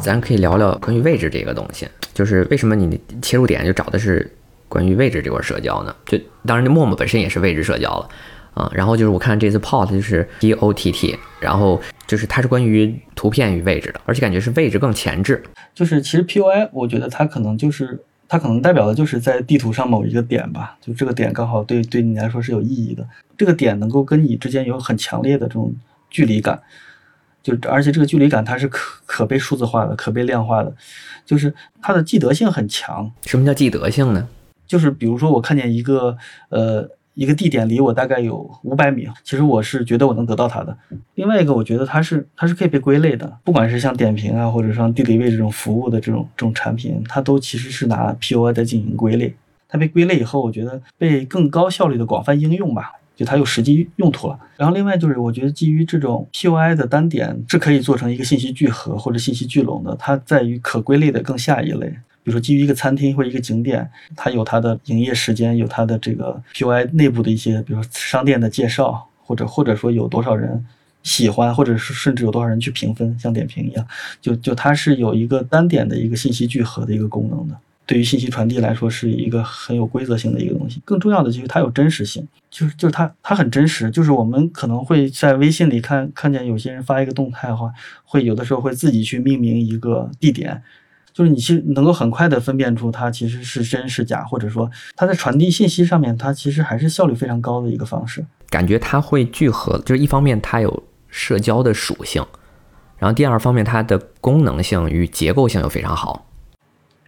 [0.02, 4.28] 咱可以聊聊关于位置这个东西，就是为什么你切入点就找的是
[4.72, 5.94] 关于位置这块社交呢？
[6.06, 8.10] 就当然，那陌陌本身也是位置社交了
[8.54, 8.72] 啊。
[8.74, 15.44] 然后就是我看这次 POT 就是 P O T T，然后就是它是关于图片与位置的，而且感觉是位置更前置。
[15.76, 23.06] 就是其实 P O I，我觉得它可能就是它可能代表的就是在地图上某一个点吧，就这个点刚好对对你来说是有意义的，
[23.38, 25.76] 这个点能够跟你之间有很强烈的这种
[26.10, 26.62] 距离感。
[27.44, 30.72] 就而且这个距离感它是可可被数字化的，可被量化的，
[31.26, 33.12] 就是它的记得性很强。
[33.26, 34.28] 什么叫记得性呢？
[34.72, 36.16] 就是比如说我看见一个
[36.48, 40.78] 呃一个地点离我大概有五百米，其实我是觉得我能得到它的。
[41.16, 49.36] 另外一个，我觉得它是它是可以被归类的，不管是像点评啊，或者像地理位置这种服务的这种这种产品，它都其实是拿 POI 在进行归类。
[49.68, 52.94] 它被归类以后，我觉得被更高效率的广泛应用吧。
[53.14, 59.94] 就它有实际用途了，然后另外就是，我觉得基于这种 POI 的单点是可以做成一个信息聚合或者信息聚拢的。
[60.00, 70.66] 它在于可归类的更下一类，比如说基于一个餐厅或一个景点，它有它的营业时间，有它的这个 POI 内部的一些，比如说商店的介绍，或者或者说有多少人
[71.04, 73.88] 喜欢，或者是甚至有多少人去评分，像点评一样，
[74.22, 77.58] 就就它是有一个单点的一个信息聚合的一个功能的。
[77.88, 80.82] 对于信息传递来说，是一个很有规则性的一个东西。
[80.86, 83.92] 更重要的就是它有真实性，就是就是它它很真实。
[83.92, 87.70] 就是我们可能会在微信里看看见有些人发一个动态的话，
[88.06, 90.62] 会有的时候会自己去命名一个地点，
[91.14, 98.26] 就是你其实能够很快的分辨出它其实是真是假，或者说它在传递信息上面，它其实还是效率非常高的一个方式。
[98.50, 102.26] 感觉它会聚合，就是一方面它有社交的属性，
[102.98, 106.26] 然后第二方面它的功能性与结构性又非常好。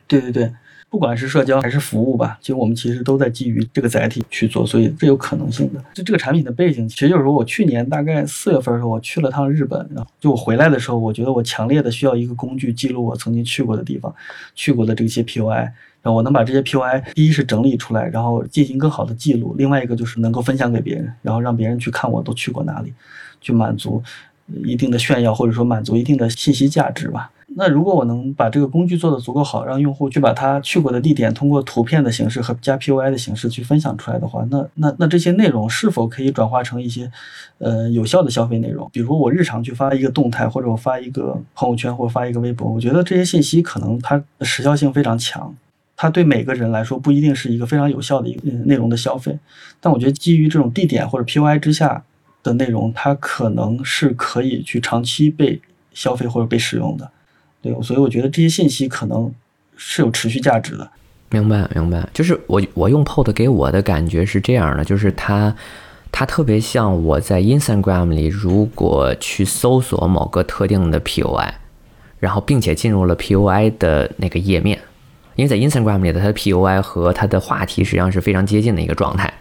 [0.08, 0.54] 对对对。
[0.94, 5.84] 不管是社交还是服务吧，其实我们其实都在基于这个载体去做，所以这有可能性的。
[5.92, 14.14] 就这个产品的背景，其实就是说我去年大概四月份的时候，我去了趟日本，然后就我回来的时候，我觉得我强烈的需要一个工具记录我曾经去过的地方，
[14.54, 22.94] 去过的这些 POI，然后我能把这些 POI，第一是整理出来，然后进行更好的记录，另外一个就是能够分享给别人，然后让别人去看我都去过哪里，
[23.42, 24.04] 去满足
[24.64, 27.32] 一定的炫耀或者说满足一定的信息价值吧。
[27.56, 37.12] 那如果我能把这个工具做得足够好，让用户去把他去过的地点通过图片的形式和加 POI 的形式去分享出来的话，那那那这些内容是否可以转化成一些，
[37.60, 38.90] 呃有效的消费内容？
[38.92, 45.56] 比如我日常去发一个动态，或者我发一个朋友圈，或者发一个微博，我觉得这些信息可能它时效性非常强，
[45.96, 49.38] 它对每个人来说不一定是一个非常有效的一个内容的消费，
[49.80, 52.04] 但我觉得基于这种地点或者 POI 之下
[52.42, 55.62] 的内容，它可能是可以去长期被
[55.94, 57.12] 消费或者被使用的。
[57.64, 59.34] 对，所以我觉得这些信息可能
[59.78, 60.88] 是有持续价值的。
[61.30, 62.08] 明白，明白。
[62.14, 65.56] 就是我我用 Pod 给我的感觉是这样的，就是它
[66.12, 71.50] 它特别像我在 Instagram 里如果去搜索某个特定的 POI，
[72.20, 74.78] 然后并且进入了 POI 的那个页面，
[75.36, 79.34] 因为在 Instagram 里的它的 POI 和它的话题实际上是非常接近的一个状态，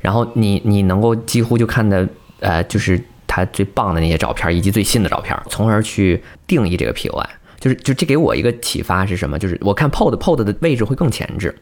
[0.00, 2.08] 然后你你能够几乎就看的
[2.40, 3.02] 呃就是
[3.44, 7.26] 它最棒的那些照片以及最新的照片，从而去定义这个 POI。
[7.60, 9.36] 就是就这给我一个启发是什么？
[9.36, 11.52] 就是我看 POD POD 的位置会更前置，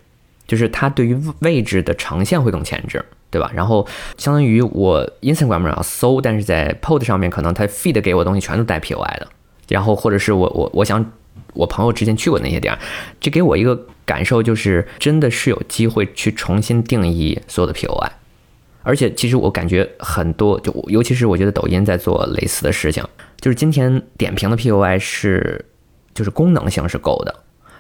[0.47, 3.51] 就是它对于位置的呈现会更前置，对吧？
[3.55, 3.87] 然后
[4.19, 9.27] 相当于我 Instagram 上搜，但是在 POD 上面可能它 feed 给我东西全都带 POI 的，
[9.69, 11.13] 然后或者是我我我想
[11.55, 12.79] 我朋友之前去过那些地儿，
[13.19, 18.11] 这给我一个感受就是，真的是有机会去重新定义所有的 POI。
[18.87, 23.03] 而且其实我感觉很多，就尤其是我觉得抖音在做类似的事情，
[23.41, 25.65] 就是今天点评的 POI 是，
[26.15, 27.35] 就是功能性是够的，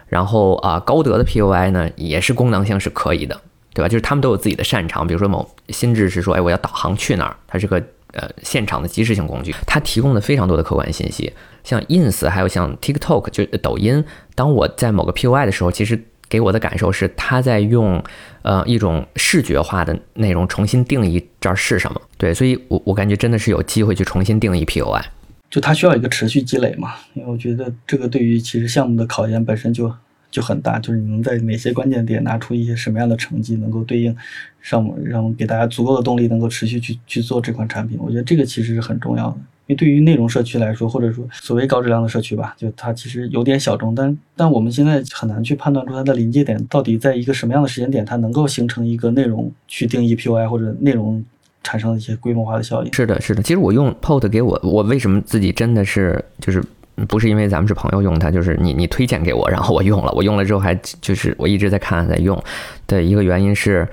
[0.08, 3.40] 然后啊高德的 POI 呢也是功能性是可以的，
[3.72, 3.88] 对吧？
[3.88, 7.80] 就是他们都有自己的擅长，比如说某心智是说，哎我要导航去哪儿，它是个
[8.12, 11.32] 呃现场的即时性工具，它提供了非常多的客观信息，
[11.62, 14.04] 像 Ins 还有像 TikTok 就抖音，
[14.34, 16.02] 当我在某个 POI 的时候，其实。
[16.28, 18.02] 给我的感受是，他在用，
[18.42, 22.00] 呃，一种视觉化的内容重新定义这儿是什么。
[22.18, 25.02] 对，所以我我感觉真的是有机会去重新定义 POI，
[25.48, 26.94] 就它需要一个持续积累嘛。
[27.14, 29.92] 因为我觉得这个对于其实项目的考验本身就
[30.30, 34.14] 就很大，就是你能在哪些关键点拿出一些什么样的成绩，能够对应
[34.60, 37.96] 上让给大家足够的动力，能够持续去去做这款产品。
[38.00, 39.36] 我觉得这个其实是很重要的。
[39.68, 51.24] 因为对于内容社区来说，或者说所谓高质量的社区吧，就它其实有点小众，但但我们现在很难去判断出它的临界点到底在一个什么样的时间点，它能够形成一个内容去定义 POI 或者内容
[51.64, 52.94] 产生一些规模化的效应。
[52.94, 53.42] 是的，是的。
[53.42, 56.62] 其实我用 POT 给我，我为什么自己真的是就是
[57.08, 62.40] 不是因为咱们是朋友用它，就是你你推荐给我，然后我用了，我用了之后还就是我一直在看在用
[62.86, 63.88] 的一个原因是。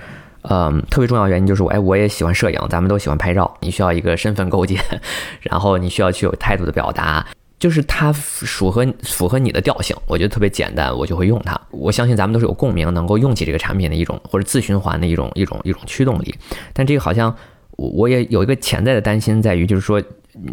[0.50, 3.56] 嗯，特别重要原因就是我，哎，我也喜欢摄影，咱们都喜欢拍照。
[3.60, 4.78] 你需要一个身份构建，
[5.40, 7.26] 然后你需要去有态度的表达，
[7.58, 11.58] 就是它符合符合你的调性，我觉得特别简单，我就会用它。
[11.70, 16.34] 我相信咱们都是有共鸣，能够用起这个产品的一种或者自循环的一种一种一种驱动力。
[16.74, 17.34] 但这个好像
[17.76, 20.02] 我我也有一个潜在的担心，在于就是说，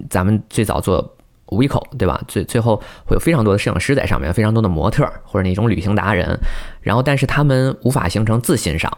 [0.09, 1.17] 咱们最早做
[1.47, 2.21] Vico 对吧？
[2.29, 6.39] 最最后会有非常多的摄影师在上面，非常多的模特或者那种旅行达人，
[6.79, 8.89] 然后但是他们无法形成自欣赏。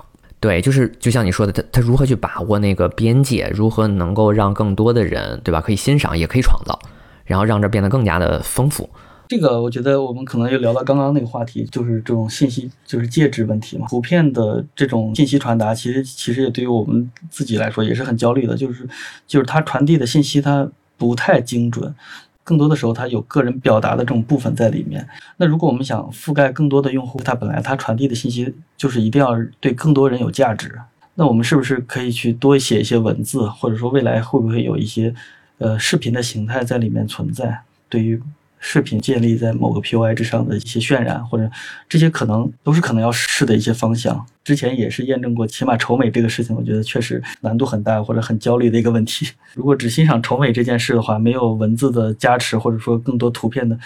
[0.44, 5.62] 对，就是就像你说的，他他如何去把握那个边界，如何能够让更多的人，对吧？
[5.62, 6.78] 可以欣赏，也可以创造，
[7.24, 8.90] 然后让这变得更加的丰富。
[9.30, 13.88] 这个我觉得我们可能又聊到刚刚那个话题，就是这种信息就是介质问题嘛。
[13.88, 18.86] 普遍的这种信息传达，其实其实也对于我们自己来说也是很焦虑的，就是
[19.26, 21.96] 就是它传递的信息它不太精准。
[22.44, 25.08] 更多的时候，它有个人表达的这种部分在里面。
[25.38, 30.80] 那如果我们想覆盖更多的用户，它本来它传递的信息就是一定要对更多人有价值。
[31.16, 35.14] 那我们是不是可以去多写一些文字，或者说未来会不会有一些
[35.58, 37.62] 呃视频的形态在里面存在？
[37.88, 38.22] 对于。
[38.66, 41.52] 视频建立在某个 POI 之上的一些渲染，或者
[41.90, 44.26] 这些可能都是可能要试的一些方向。
[44.42, 49.28] 之前也是验证过，起码丑美这个事情，我觉得确实难度很大，或者很焦虑的一个问题。
[49.54, 53.78] 如果只欣赏丑美这件事的话，没有文字的加持，或者说更多图片的，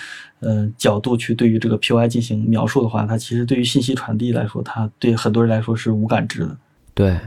[0.41, 6.55] 呃角度去对于这个 POI 进行描述的话，它其实对于信息传递来说，它对很多人来说是无感知的。
[6.93, 7.19] 对，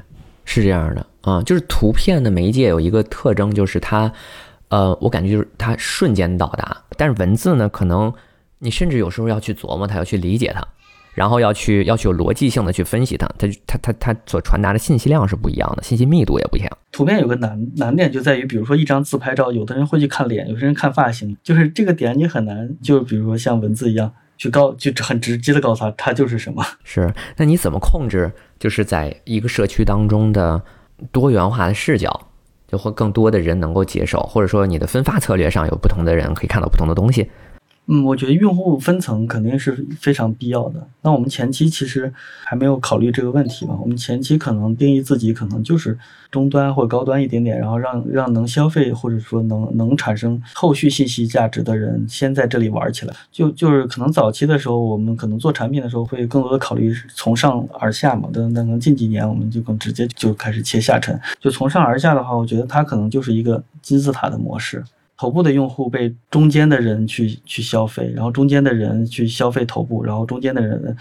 [0.45, 4.13] 是这样的啊，就是图片的媒介有一个特征，就是它。
[4.71, 8.13] 呃，我感觉就是它瞬间到达，但是文字呢，可能
[8.59, 10.65] 你甚至有时候要去琢磨它，要去理解它，
[11.13, 16.71] 然后要去要去有逻辑性的去分析它，它它它它所传达的信息量是不一样的，信息密度也不一样。
[16.93, 26.65] 图片有个难难点就在于，比如说一张自拍照，有的人会去看脸，有些人看发型，就是这个点你很难，就比如说像文字一样去告，就很直接的告诉他他就是什么。
[26.85, 30.63] 是，那你怎么控制，就是在一个社区当中的
[31.11, 32.29] 多元化的视角？
[32.71, 37.29] 就会更多的人能够接受，或者说你的分发策略上有不同的人可以看到不同的东西。
[37.87, 40.87] 嗯，我觉得用户分层肯定是非常必要的。
[41.03, 42.13] 那我们前期其实
[42.45, 43.77] 还没有考虑这个问题嘛？
[43.83, 45.99] 我们前期可能定义自己可能就是
[46.31, 53.15] 中端或高端一点点，然后让让能消费或者说能能产生后续信息价值的人先在这里玩起来。
[53.33, 58.29] 就就是可能早期的时候，我们可能做产品的时候会更多的考虑从上而下嘛。
[58.33, 61.19] 但但可能近几年我们就更直接就开始切下沉。
[61.41, 64.85] 就从上而下的话，我觉得它可能就是一个金字塔的模式。
[65.21, 70.97] 头部的用户被中间的人去去消费，然后中间的人去消费头部，然后中间的人，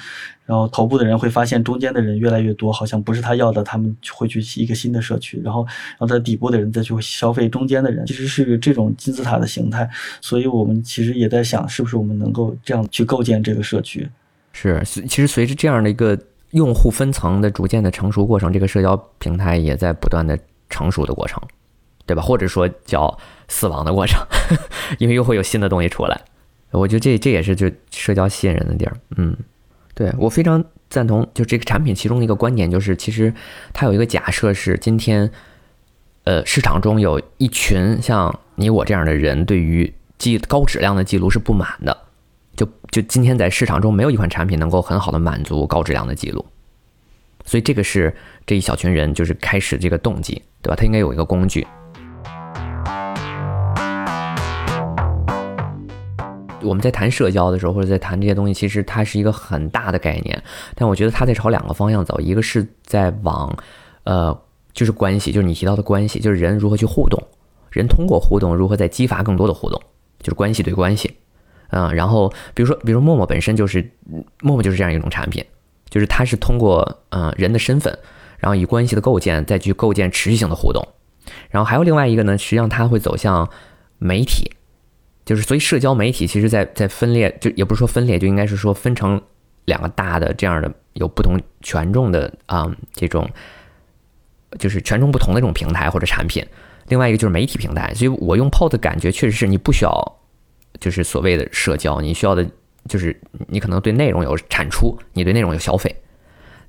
[0.46, 9.90] 然后头部的人会发现中间的人越来越多，好像不是他要的，他们会去一个新的社区，然后然后在底部的人再去消费中间的人，其实是这种金字塔的形态。
[10.20, 14.06] 所以我们其实也在想，是不是我们能够这样去构建这个社区？
[14.52, 16.20] 是，其实随着这样的一个
[16.52, 20.38] 用户分层的逐渐的成熟过程，这个社交平台也在不断的
[20.70, 21.42] 成熟的过程。
[22.10, 22.24] 对吧？
[22.24, 23.16] 或者说叫
[23.48, 24.20] 死亡的过程，
[24.98, 26.20] 因为又会有新的东西出来。
[26.72, 28.98] 我觉得这这也是就社交吸引人的地儿。
[29.16, 29.38] 嗯，
[29.94, 31.30] 对我非常赞同。
[31.36, 33.32] 就这个产品其中一个观点就是，其实
[33.74, 35.30] 它有一个假设是，今天
[36.24, 41.96] 呃市场中有一群像你我这样的人，对于记高质量的记录是不满的。
[42.56, 46.44] 就就今天在市场中没有一款产品能够很好的满足高质量的记录。
[47.46, 48.16] 所以这个是
[48.48, 50.76] 这一小群人就是开始这个动机，对吧？
[50.76, 51.66] 他应该有一个工具。
[56.62, 60.44] 我们在谈社交的时候，或者在谈这些东西，其实它是一个很大的概念。
[60.76, 63.56] 但我觉得它在朝两个方向走，一个是在往，
[64.04, 64.38] 呃，
[64.74, 67.22] 就是关系，就是你提到的关系，就是人如何去互动，
[67.70, 69.82] 人通过互动如何在激发更多的互动，
[70.20, 71.16] 就是关系对关系。
[71.70, 73.92] 嗯，然后比如说，比如说陌陌本身就是，
[74.42, 75.44] 陌陌就是这样一种产品，
[75.90, 77.98] 就是它是通过嗯人的身份，
[78.38, 80.88] 然后以关系的构建再去构建持续性的互动。
[81.50, 83.50] 然后还有另外一个呢，实际上它会走向
[83.98, 84.52] 媒体。
[85.30, 89.22] 就是所以，社交媒体其实，在在分裂，就也不是说分裂，就应该是说分成
[89.66, 93.30] 两个大的这样的有不同权重的啊这种，
[94.58, 96.44] 就是权重不同的这种平台或者产品。
[96.88, 100.20] 另外一个就是媒体平台，所以我用 POD 的感觉确实是你不需要，
[100.80, 102.44] 就是所谓的社交，你需要的
[102.88, 103.16] 就是
[103.50, 105.96] 你可能对内容有产出，你对内容有消费，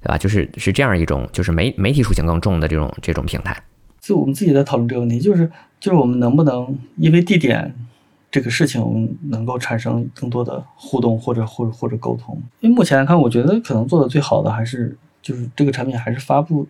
[0.02, 0.18] 对吧？
[0.18, 3.58] 就是是这样一种就是媒媒体属性更重的这种这种平台。
[4.02, 5.50] 就我们自己在讨论这个问题，就是
[5.80, 7.74] 就是我们能不能因为地点。
[8.30, 16.66] 这个事情我们能够产生更多的互动或者或者或者沟通，因为目前来看，我觉得可能做的最好的还是就是这个产品还是发布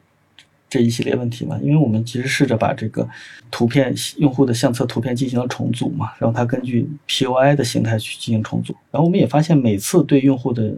[0.70, 3.06] 这一系列问题嘛，因为我们其实试着把这个
[3.50, 10.72] 图片用户的相册图片进行了重组嘛，然后它根据 POI 的形态去进行重组，然后我们也发现每次对用户的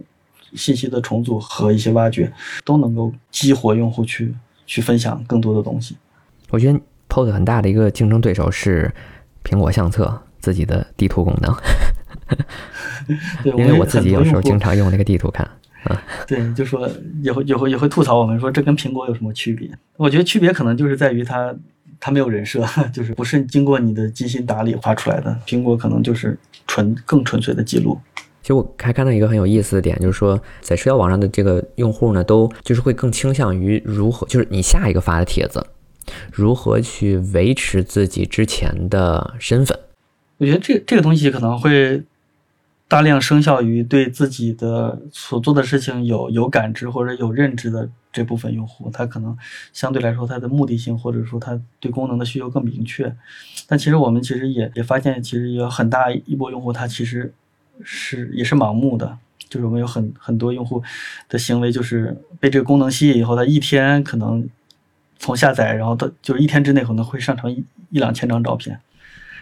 [0.53, 2.31] 信息的重组和一些挖掘
[2.65, 4.33] 都能够激活用户去
[4.65, 5.95] 去分享更多的东西。
[6.49, 8.93] 我觉得 POD 很大的一个竞争对手是
[9.45, 10.21] 苹果相册。
[10.43, 11.55] 自己的地图功能，
[13.45, 15.49] 因为我自己有时候经常用那个地图看
[15.85, 16.03] 啊。
[16.27, 16.89] 对，就说
[17.21, 19.71] 也会也会也会吐槽我们说这跟苹果有什么区别？
[19.95, 21.55] 我觉得区别可能就是在于它
[21.97, 25.33] 它没有人设， 就是不是经过你的精心打理画出来的。
[25.47, 26.37] 苹果可能就是
[26.67, 27.97] 纯更纯粹的记录。
[28.41, 35.65] 其实我还看到一个很有意思的点，就是说在社交网上的这个用户呢，都就是会更倾向于如何，就是你下一个发的帖子，
[36.33, 39.79] 如何去维持自己之前的身份。
[40.43, 42.03] 我觉得这这个东西可能会
[42.89, 49.37] 大量生效于对自己的所做的事情有有感知或者有认知的这部分用户，他可能
[49.71, 53.15] 相对来说他的目的性或者说他对功能的需求更明确。
[53.67, 57.33] 但其实我们其实也也发现，其实有很大一波用户他其实
[57.81, 59.17] 是也是盲目的，
[59.47, 60.83] 就是我们有很很多用户
[61.29, 64.45] 的行为就是被这个功能吸引以后，他一天可能
[65.17, 68.77] 从下载，然后到就是一天之内可能会上传一一两千张照片。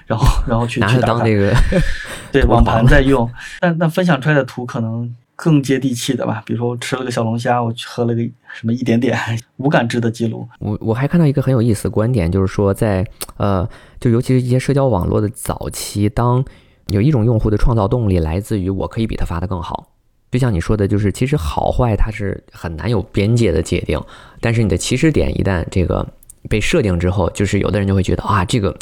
[0.05, 1.53] 然后， 然后去拿着当这个
[2.31, 3.29] 对网盘在用，
[3.59, 6.43] 但但分享出来的图可能更接地气的吧。
[6.45, 8.21] 比如说，我吃了个小龙虾，我去喝了个
[8.53, 9.17] 什么一点点
[9.57, 10.47] 无感知的记录。
[10.59, 13.05] 我我还看到一个很有意思的观点，就是说，在
[13.37, 13.67] 呃，
[13.99, 16.43] 就尤其是一些社交网络的早期，当
[16.87, 19.87] 有一种用户的创造动力来自于我可以比他发的更好，
[20.31, 23.99] 就像你说的，就是其实好坏它是很难有边界的界定，
[24.39, 26.07] 但是你的起始点一旦这个
[26.49, 28.75] 被设定之后，就是有的人就会觉得啊，这个。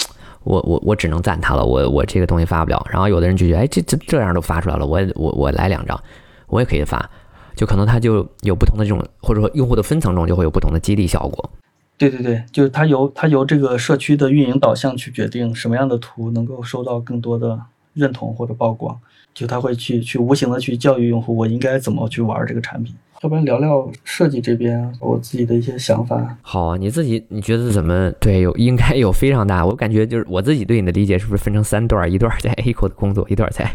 [0.43, 2.85] 我我我只能赞他了，我我这个东西发不了。
[2.89, 5.99] 然后有的人就觉得，哎，这这这样都发出来了，我我我来两张，
[6.47, 7.09] 我也可以发。
[7.55, 11.49] 就可能他就有不同的这种，或者说用户的分层中就会有不同的激励效果。
[11.97, 17.59] 对对对，就是他由他由这个社区的运营导向去决定什么样的图能够收到更多的
[17.93, 18.97] 认同或者曝光，
[19.33, 22.93] 就他会去去无形的去教育用户，我应该怎么去玩这个产品。
[23.21, 26.37] 要不然聊聊设计这边我自己的一些想法。
[26.41, 28.09] 好啊，你自己你觉得怎么？
[28.13, 29.65] 对，有应该有非常大。
[29.65, 32.09] 我感觉就是我自己对你的理解是不是分成三段？
[32.09, 33.69] 一段在 A 口的工作，一段在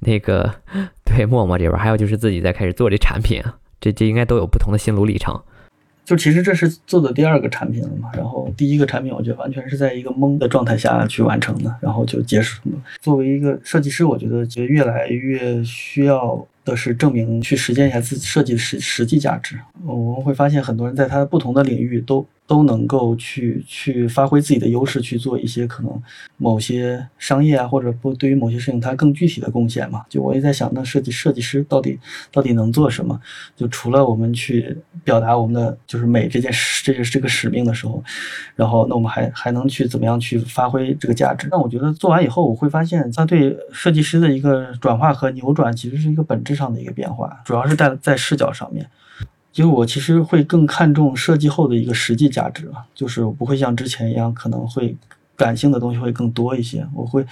[0.00, 0.54] 那个
[1.04, 3.42] 对陌陌这边，还有就是自己在开始做这产品。
[3.80, 5.40] 这这应该都有不同的心路历程。
[6.04, 8.10] 就其实这是做的第二个产品了嘛。
[8.14, 12.76] 然后第一个产品，我觉得完全是在一个懵的状态下去完成的，然后就结束了。
[13.00, 16.46] 作为一个设计师，我觉得其实越来越需要。
[16.64, 19.58] 的是证明去实践一下自己设计的实实际价值。
[19.84, 26.02] 我们会发现很多人在他的不同的领域都都能够去去发挥自己的优势，去做一些可能
[26.36, 30.04] 某些商业啊，或者不对于某些事情它更具体的贡献嘛。
[30.08, 31.98] 就我也在想，那设计设计师到底
[32.30, 33.20] 到底能做什么？
[33.56, 38.02] 就除了我们去表达我们的就是美这件事，这个这个使命的时候，
[38.54, 41.48] 然后那我们还还能去怎么样去发挥这个价值？
[41.50, 46.52] 那我觉得做完以后，我会发现它对设计师的一个转化和扭转，其实是一个本质。
[46.52, 48.86] 上的一个变化，主要是在在视角上面，
[49.54, 54.96] 因为我其实会更看重设计后的一个实际价值啊，就是我不会像之前一样，可能会
[55.36, 56.86] 感性的东西会更多一些。
[56.94, 57.24] 我会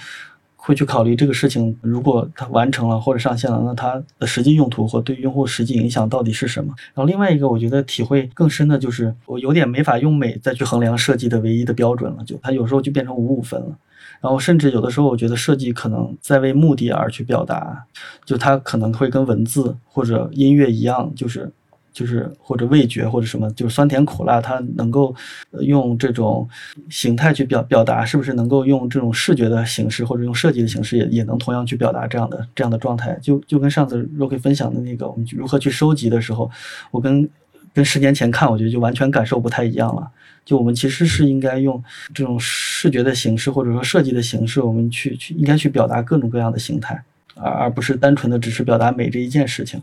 [0.55, 6.71] 会去考虑这个事情，如果它完成了或者上线了，那它的实际用途或对用户实际影响到底是什么？
[6.93, 13.75] 然后另外一个，我觉得体会更深的就是，我有点没法用美再去衡量设计的唯一的标准了，就它有时候就变成五五分了。
[14.19, 17.85] 然后甚至有的时候，我觉得设计可能在为目的而去表达，
[18.23, 21.51] 就它可能会跟文字或者音乐一样，就是
[21.93, 25.13] 就是或者味觉或者什么，就是酸甜苦辣，它能够
[25.59, 26.47] 用这种
[26.89, 33.17] 形态去表表达，是不是能够用这种视觉的形式或者用设计的形式也也能同样去表达这样的这样的状态？
[33.21, 36.49] 就就跟上次 Rocky 分享的那个，我们如何去收集的时候，
[36.91, 37.29] 我跟
[37.73, 40.09] 跟十年前看，我觉得就完全感受不太一样了。
[40.43, 41.81] 就我们其实是应该用
[42.13, 47.03] 这种视觉的形式或者说设计的形式，我们去去应该去表达各种各样的形态，
[47.35, 49.81] 而而不是单纯的只是表达美这一件事情。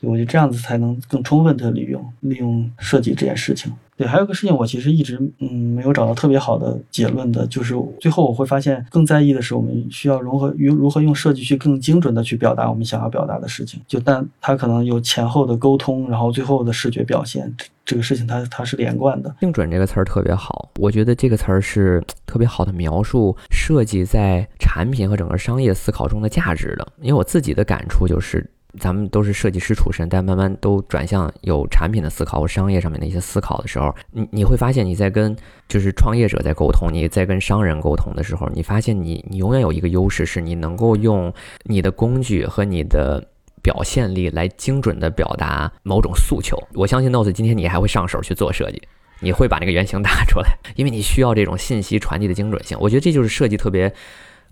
[0.00, 3.72] 我觉得这样子才能更充分的利用利用设计这件事情。
[3.96, 13.80] 对，还有个事情，我其实一直嗯没有找到特别好的结论的，就是最后我会发现，更在意的是我们需要如何用如何用设计去更精准的去表达我们想要表达的事情。
[13.88, 17.52] 就但它可能有前后的沟通，然后最后的视觉表现，
[17.84, 19.34] 这个事情它它是连贯的。
[19.40, 26.86] 精准这个词儿特别好，我觉得这个词儿是特别好的描述设计在产品和整个商业思考中的价值的。
[27.00, 28.48] 因为我自己的感触就是。
[28.78, 35.36] 咱们都是设计师出身，但慢慢都转向有产品的思考或商业上面的一些思考的时候，你你会发现你在跟
[35.68, 41.32] 就是创业者在沟通，你在跟商人沟通的时候，你发现你你永远有一个优势，是你能够用
[41.64, 43.22] 你的工具和你的
[43.62, 46.56] 表现力来精准的表达某种诉求。
[46.74, 48.80] 我相信 Notes 今天你还会上手去做设计，
[49.20, 52.78] 你会把那个原型打出来，因为你需要这种信息传递的精准性。
[52.80, 53.92] 我觉得这就是设计特别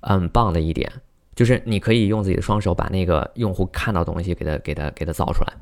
[0.01, 0.91] 嗯棒的一点。
[1.37, 5.53] 就是你可以用自己的双手把那个用户看到东西给他给他给他造出来，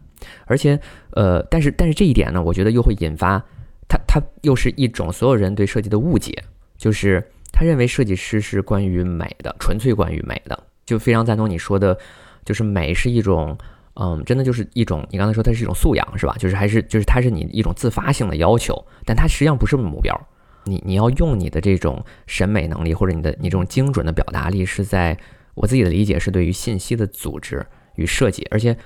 [0.47, 0.79] 而且
[1.11, 3.45] 呃，但是但是这一点呢，我觉得又会引发
[3.89, 6.33] 他他又是一种所有人对设计的误解，
[6.79, 7.21] 就是
[7.53, 10.57] 他认为设计师是关于美的，纯粹关于美的，
[10.87, 11.99] 就非常赞同你说的，
[12.45, 13.59] 就是美是一种
[13.95, 16.37] 嗯，真的就是一种你刚才说它是一种素养是吧？
[16.39, 20.17] 就是还是就是它是你一种自发性的要求，但它实际上不是目标，
[20.67, 25.19] 你你要用你的这种审美能力或者你的你这种精准的表达力是在。
[25.55, 27.65] 我自己的理解是对于信息的组织
[27.97, 28.77] 与设计，而且，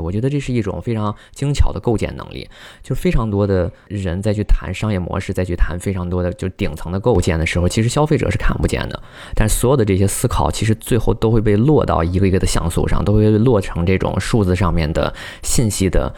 [0.00, 2.48] 我觉得这是一种非常精巧的构建能力。
[2.82, 9.00] 就非常多的人在去谈商业模式，再去谈非常多的就顶层的构建的时候，其实消费者是看不见的。
[9.36, 16.12] 但所有的这些思考，其实最后都会被落到一个一个的像素上，都会落成这种数字上面的信息的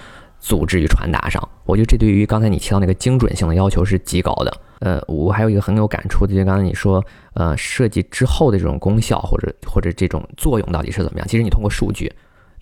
[0.46, 1.42] 组织与传达上。
[1.64, 4.60] 我觉得这对于刚才你提到那个精准性的要求是极高的。
[4.78, 11.26] 呃，我还有一个很有感触的，就刚才你说，呃，设计之后的这种功效或者或者这种作用到底是怎么样？
[11.26, 12.12] 其实你通过数据，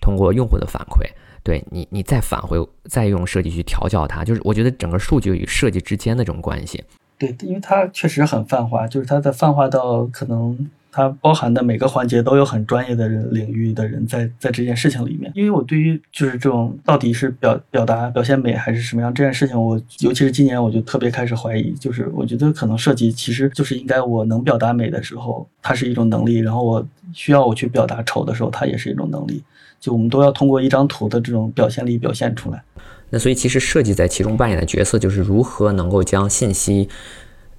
[0.01, 1.05] 通过用户的反馈，
[1.43, 6.83] 对你，你再返回，再用设计去调教它，就是我觉得整个数据与设计之间的这种关系。
[7.19, 10.57] 对，因为它确实很泛化，就是它在泛化到可能。
[10.97, 29.43] 它包含的每个环节都有很专业的人领域的人在在这件事情里面，因为我对于就是这种到底是表表达表现美还是什么样这件事情，我尤其是今年我就特别开始怀疑，就是我觉得可能设计其实就是应该我能表达美的时候，它是一种能力，然后我需要我去表达丑的时候，它也是一种能力，
[29.81, 32.63] 就我们都要通过一张图的这种表现力表现出来。
[33.09, 36.87] 那所以其实设计在其中扮演的角色就是如何能够将信息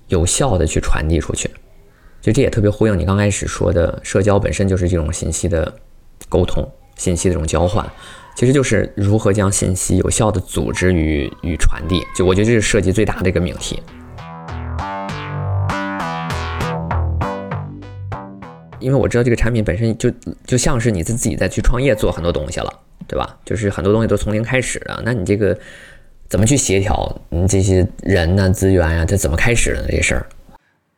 [0.09, 1.51] 有效的去传递出去。
[2.27, 5.72] 就这也特别呼应你刚开始说的，社交本身就是这种信息的
[6.29, 7.89] 沟通、信息的这种交换，
[8.35, 12.03] 其实就是如何将信息有效的组织与与传递。
[12.16, 13.81] 就我觉得这是设计最大的一个命题。
[18.81, 20.11] 因为我知道这个产品本身就
[20.45, 23.39] 就像是你自己在去创业做很多东西了，对吧？
[23.45, 25.57] 就是很多东西都从零开始的，那你这个
[26.29, 29.05] 怎么去协调你这些人呢、资源呀？
[29.05, 30.27] 它怎么开始的这事儿？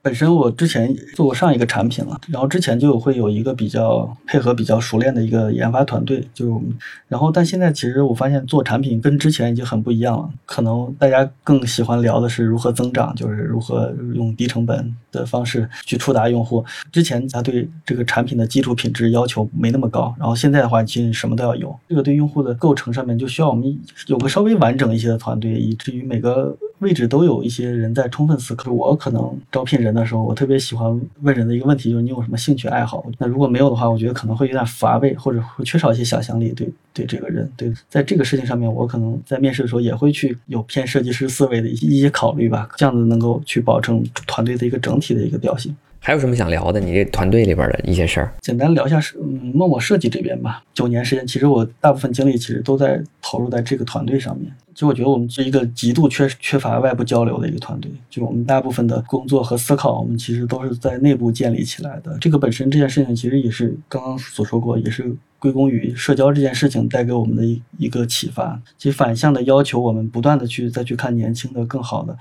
[0.09, 6.63] 本身我之前做过上一个产品了，然后之前就会有一个比较配合比较熟练的一个研发团队，就
[7.09, 16.65] 然后但现在其实我发现做产品跟之前已经很不一样了，可能大家更喜欢聊的是如何增长，就是如何用低成本的方式去触达用户。
[16.91, 21.79] 之前他对这个产品的基础品质要求没那么高，然后现在的话其实什么都要有。
[21.87, 28.73] 这个对用户的构成上面就需要我们有个稍微完整一些的团队，以至于每个位置都有一些人在充分思考。
[28.73, 29.98] 我可能招聘人。
[29.99, 33.05] 的时候，我特别喜欢问人的一个问题就是你有什么兴趣爱好？
[33.19, 36.53] 那如果没有的话，我觉得可能会有点乏味，或者会缺少一些想象力。
[36.53, 45.75] 对对，这个人，对，在这个事情上面，我可能在面试的时候也会去有偏设计师思维的一些一些考虑吧，这样子能够去保证团队的一个整体的一个调性。
[46.01, 46.81] 还有什么想聊的？
[46.81, 50.63] 你这团队里边的一些事儿，简单聊一下是陌陌设计这边吧。
[50.73, 54.51] 九年时间，其实我大部分精力其实都在投入在这个团队上面。
[54.75, 57.91] 就我觉得我们是一个极度缺缺乏外部交流的一个团队。
[58.09, 62.17] 就我们大部分的工作和思考，我们其实都是在内部建立起来的。
[62.21, 68.61] 这个本身这件事情，其实也是刚刚所说过，也是归功于社交这件事情带给我们的一一个启发。
[68.79, 72.17] 其实反向的要求我们不断的去再去看年轻的、更好的。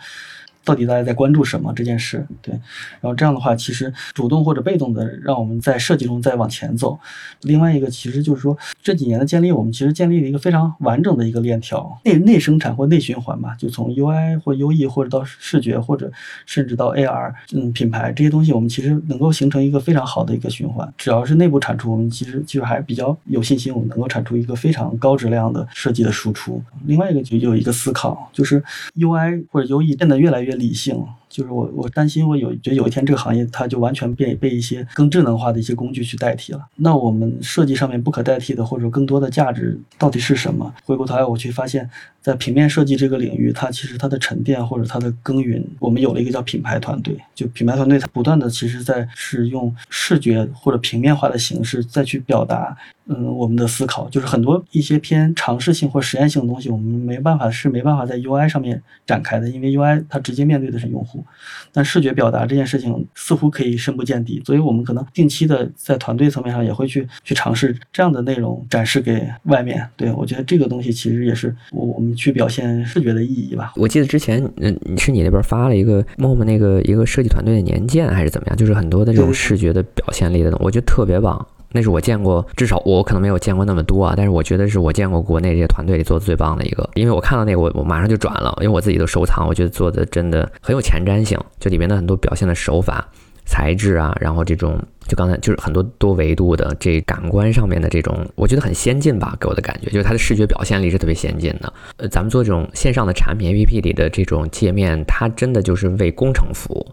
[0.68, 2.52] 到底大家在关注什么这件事，对，
[3.00, 7.00] 然后这样的话，其实主动或者被动的让我们在设计中再往前走。
[7.44, 16.12] 另外一个其实就是说这几年的建立，我们其实建立了一个非常完整的一个链条，内内生产或内循环吧，就从 UI 或 UE 或者到视觉或者
[16.46, 20.94] 甚至到 AR，嗯，品牌这些东西，我们其实能够形成一个非常好的一个循环。
[20.98, 26.62] 只要是内部产出，我们其实其实还比较有信心，我们能够产出一个非常高质量的设计的输出。
[26.86, 28.62] 另外一个就有一个思考，就是
[28.96, 31.02] UI 或者 UE 变得越来越理性。
[31.30, 36.68] 就是我，我担心我有觉得有一天这个行业它就完全被被一些更智能化的一些工具去代替了。
[36.78, 40.74] 那我们设计上面不可代替的或者更多的价值到底是什么？
[40.86, 41.88] 回过头来我去发现，
[42.22, 47.16] 在平面设计这个领域，它其实它的沉淀或者它的耕耘，我们有了一个叫品牌团队。
[47.36, 52.76] 就品牌团队它不断的其实在是用视觉或者平面化的形式再去表达。
[53.10, 61.24] 嗯，我们的思考就是很多一些偏尝试性或实验性的东西，我们没办法是没办法在 UI 上面展开的，因为 UI 它直接面对的是用户。
[61.72, 69.88] 但视觉表达这件事情似乎可以深不见底，所以我们可能定期的在团队层面上也会去去尝试这样的内容展示给外面。
[69.96, 73.74] 对我觉得这个东西其实也是我我们去表现视觉的意义吧。
[73.76, 81.48] 我记得之前嗯是你那边发了一个 MOM 那个一个设计团队的年鉴还是怎么样，就是很多的这种视觉的表现力的东西，我觉得特别棒。
[81.78, 86.90] 那是我见过，至少我可能没有见过那么多啊，但是我觉得是我见过国内这些团队里做的最棒的一个。
[86.96, 93.08] 因为我看到那个，我我马上就转了，因为我自己都收藏，我觉得做的真的很有前瞻性，就里面的很多表现的手法、
[93.46, 101.72] 材质啊，然后这种就刚才就是很多多维度的这感官上面的这种，我觉得很先进吧，给我的感觉就是它的视觉表现力是特别先进的。
[101.98, 106.88] 呃，咱们做这种线上的产品 APP 里的这种界面，它真的就是为工程服务，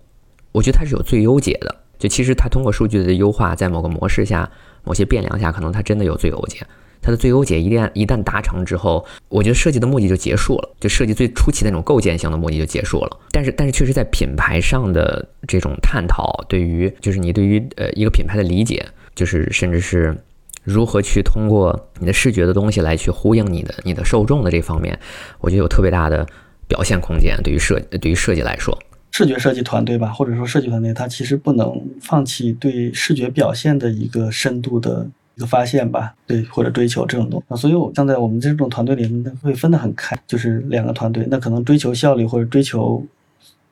[0.52, 1.74] 我觉得它是有最优解的。
[1.96, 4.50] 就其实它通过数据的优化，在某个模式下。
[4.84, 6.58] 某些变量下，可能它真的有最优解。
[7.02, 13.20] 它的最优解一旦一旦达成之后，我觉得设计的目的就结束了，就设计最初期那种构建性的目的就结束了。
[13.30, 18.82] 但是，但是确实在品牌上的这种探讨，对于就是你对于呃一个品牌的理解，
[19.14, 20.16] 就是甚至是
[20.62, 24.98] 如何去通过你的视觉的东西来去呼应你的你的受众的这方面，
[25.40, 26.26] 我觉得有特别大的
[26.66, 27.38] 表现空间。
[27.44, 28.78] 对于设对于设计来说。
[29.16, 37.56] 视觉设计团队吧，或者说设计团队，它其实不能放弃对视觉表现的一个深度的一个发现吧，对或者追求这种东西。
[37.56, 43.06] 所以，我像在我们这种团队里面，会分得很开，就是两个团队，那可能追求效率或者追求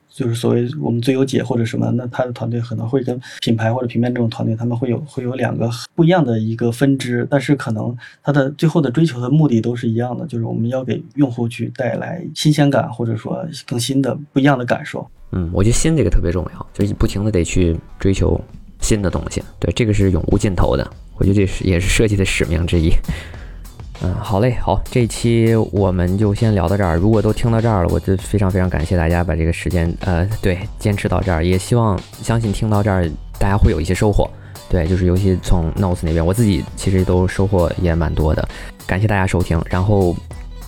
[0.09, 15.05] 就是所谓我们最优解或者什么，那他的团队可能会跟品牌或者平面这种团队，他们会有会有两个不一样的一个分支，但是可能他的最后的追求的目的都是一样的，就是我们要给用户去带来新鲜感，或者说更新的不一样的感受。
[15.35, 18.39] 嗯，我觉得新这个特别重要，就是不停的得去追求
[18.81, 19.41] 新的东西。
[19.59, 20.87] 对，这个是永无尽头的。
[21.15, 22.91] 我觉得这是也是设计的使命之一。
[24.03, 26.97] 嗯，好嘞，好，这期我们就先聊到这儿。
[26.97, 31.43] 如果都听到这儿了，我就非常非常感谢大家把这个时间，呃，对，坚持到这儿。
[31.43, 33.09] 也希望相信听到这儿，
[33.39, 34.29] 大家会有一些收获。
[34.69, 38.47] 对，就是尤其从 Notes 那边，我自己其实都收获也蛮多的。
[38.85, 39.61] 感谢大家收听。
[39.69, 40.15] 然后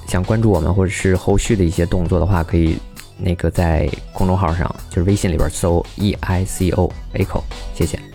[0.07, 2.77] 想关注我们或者是后续的一些动作的话，可以。
[3.17, 7.41] 那个在公众号上，就是微信里边搜 E I C O Echo，
[7.73, 8.14] 谢谢。